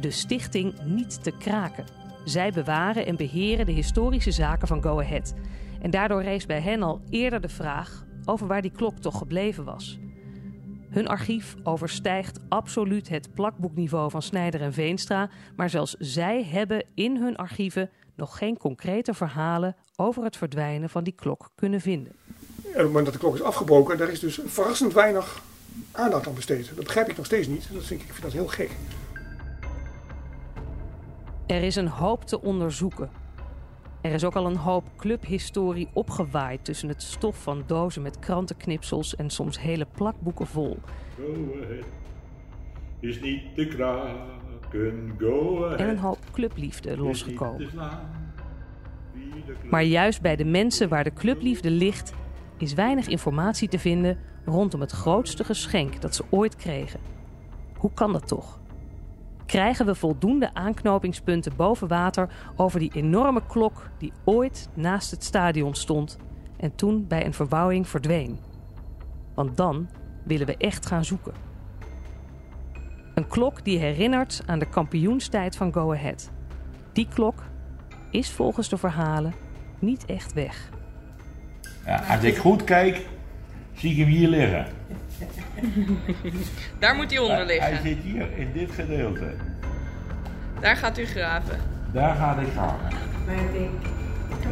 De 0.00 0.10
stichting 0.10 0.74
Niet 0.84 1.22
te 1.22 1.30
Kraken. 1.30 1.84
Zij 2.24 2.52
bewaren 2.52 3.06
en 3.06 3.16
beheren 3.16 3.66
de 3.66 3.72
historische 3.72 4.32
zaken 4.32 4.68
van 4.68 4.82
Go 4.82 5.00
Ahead. 5.00 5.34
En 5.80 5.90
daardoor 5.90 6.22
rees 6.22 6.46
bij 6.46 6.60
hen 6.60 6.82
al 6.82 7.00
eerder 7.10 7.40
de 7.40 7.48
vraag 7.48 8.04
over 8.24 8.46
waar 8.46 8.62
die 8.62 8.70
klok 8.70 8.98
toch 8.98 9.18
gebleven 9.18 9.64
was. 9.64 9.98
Hun 10.94 11.08
archief 11.08 11.54
overstijgt 11.62 12.38
absoluut 12.48 13.08
het 13.08 13.34
plakboekniveau 13.34 14.10
van 14.10 14.22
Snijder 14.22 14.60
en 14.60 14.72
Veenstra, 14.72 15.30
maar 15.56 15.70
zelfs 15.70 15.94
zij 15.98 16.44
hebben 16.44 16.84
in 16.94 17.16
hun 17.16 17.36
archieven 17.36 17.90
nog 18.16 18.38
geen 18.38 18.56
concrete 18.56 19.14
verhalen 19.14 19.76
over 19.96 20.24
het 20.24 20.36
verdwijnen 20.36 20.88
van 20.88 21.04
die 21.04 21.12
klok 21.12 21.50
kunnen 21.54 21.80
vinden. 21.80 22.12
En 22.64 22.70
op 22.70 22.74
het 22.74 22.86
moment 22.86 23.04
dat 23.04 23.14
de 23.14 23.20
klok 23.20 23.34
is 23.34 23.42
afgebroken, 23.42 23.98
daar 23.98 24.08
is 24.08 24.20
dus 24.20 24.40
verrassend 24.44 24.92
weinig 24.92 25.42
aandacht 25.92 26.26
aan 26.26 26.34
besteed. 26.34 26.72
Dat 26.74 26.84
begrijp 26.84 27.08
ik 27.08 27.16
nog 27.16 27.26
steeds 27.26 27.46
niet. 27.46 27.68
Dat 27.72 27.84
vind 27.84 28.00
ik, 28.00 28.06
ik 28.06 28.12
vind 28.12 28.22
dat 28.22 28.32
heel 28.32 28.48
gek. 28.48 28.70
Er 31.46 31.62
is 31.62 31.76
een 31.76 31.88
hoop 31.88 32.24
te 32.24 32.40
onderzoeken. 32.40 33.10
Er 34.04 34.12
is 34.12 34.24
ook 34.24 34.36
al 34.36 34.46
een 34.46 34.56
hoop 34.56 34.84
clubhistorie 34.96 35.88
opgewaaid 35.92 36.64
tussen 36.64 36.88
het 36.88 37.02
stof 37.02 37.42
van 37.42 37.62
dozen 37.66 38.02
met 38.02 38.18
krantenknipsels 38.18 39.16
en 39.16 39.30
soms 39.30 39.60
hele 39.60 39.86
plakboeken 39.94 40.46
vol. 40.46 40.78
Go 41.16 41.60
ahead. 41.62 41.84
Is 43.00 43.20
niet 43.20 43.54
te 43.54 43.66
kraken. 43.66 45.14
Go 45.18 45.64
ahead. 45.64 45.80
En 45.80 45.88
een 45.88 45.98
hoop 45.98 46.18
clubliefde 46.32 46.96
losgekomen. 46.96 47.68
Maar 49.70 49.82
juist 49.82 50.20
bij 50.20 50.36
de 50.36 50.44
mensen 50.44 50.88
waar 50.88 51.04
de 51.04 51.12
clubliefde 51.12 51.70
ligt, 51.70 52.12
is 52.58 52.74
weinig 52.74 53.08
informatie 53.08 53.68
te 53.68 53.78
vinden 53.78 54.18
rondom 54.44 54.80
het 54.80 54.92
grootste 54.92 55.44
geschenk 55.44 56.00
dat 56.00 56.14
ze 56.14 56.24
ooit 56.30 56.56
kregen. 56.56 57.00
Hoe 57.76 57.92
kan 57.94 58.12
dat 58.12 58.28
toch? 58.28 58.58
Krijgen 59.54 59.86
we 59.86 59.94
voldoende 59.94 60.54
aanknopingspunten 60.54 61.56
boven 61.56 61.88
water 61.88 62.28
over 62.56 62.78
die 62.78 62.92
enorme 62.94 63.46
klok 63.46 63.90
die 63.98 64.12
ooit 64.24 64.68
naast 64.74 65.10
het 65.10 65.24
stadion 65.24 65.74
stond 65.74 66.18
en 66.56 66.74
toen 66.74 67.06
bij 67.06 67.26
een 67.26 67.34
verbouwing 67.34 67.88
verdween? 67.88 68.38
Want 69.34 69.56
dan 69.56 69.88
willen 70.24 70.46
we 70.46 70.56
echt 70.56 70.86
gaan 70.86 71.04
zoeken. 71.04 71.32
Een 73.14 73.28
klok 73.28 73.64
die 73.64 73.78
herinnert 73.78 74.42
aan 74.46 74.58
de 74.58 74.68
kampioenstijd 74.68 75.56
van 75.56 75.72
Go 75.72 75.92
Ahead. 75.92 76.30
Die 76.92 77.08
klok 77.08 77.42
is 78.10 78.30
volgens 78.30 78.68
de 78.68 78.76
verhalen 78.76 79.34
niet 79.78 80.04
echt 80.04 80.32
weg. 80.32 80.70
Ja, 81.86 82.04
als 82.08 82.24
ik 82.24 82.36
goed 82.36 82.64
kijk, 82.64 83.06
zie 83.72 83.90
ik 83.90 83.96
hem 83.96 84.08
hier 84.08 84.28
liggen. 84.28 84.66
Daar 86.80 86.94
moet 86.94 87.10
hij 87.10 87.18
onder 87.20 87.36
Hij 87.36 87.46
liggen. 87.46 87.82
zit 87.82 87.98
hier 87.98 88.32
in 88.38 88.52
dit 88.52 88.70
gedeelte. 88.70 89.34
Daar 90.60 90.76
gaat 90.76 90.98
u 90.98 91.04
graven. 91.04 91.58
Daar 91.92 92.14
ga 92.16 92.38
ik 92.40 92.52
gaan. 92.52 92.78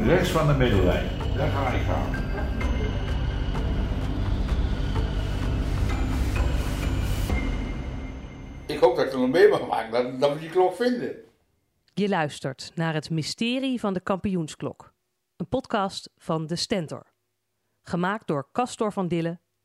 Rechts 0.05 0.31
van 0.31 0.47
de 0.47 0.53
middellijn. 0.55 1.09
Daar 1.37 1.49
ga 1.51 1.69
ik 1.69 1.83
gaan. 1.83 2.11
Ik 8.67 8.79
hoop 8.79 8.97
dat 8.97 9.07
ik 9.07 9.13
er 9.13 9.19
nog 9.19 9.31
mee 9.31 9.49
mag 9.49 9.67
maken, 9.67 9.91
dat, 9.93 10.21
dat 10.21 10.33
we 10.33 10.39
die 10.41 10.51
klok 10.51 10.75
vinden. 10.77 11.15
Je 11.95 12.09
luistert 12.09 12.71
naar 12.75 12.95
het 12.95 13.11
mysterie 13.11 13.81
van 13.81 13.93
de 13.95 14.01
kampioensklok. 14.01 14.93
Een 15.37 15.49
podcast 15.49 16.11
van 16.17 16.47
De 16.47 16.57
Stentor. 16.57 17.07
Gemaakt 17.83 18.27
door 18.27 18.49
Castor 18.53 18.93
van 18.93 19.09
Dille, 19.09 19.41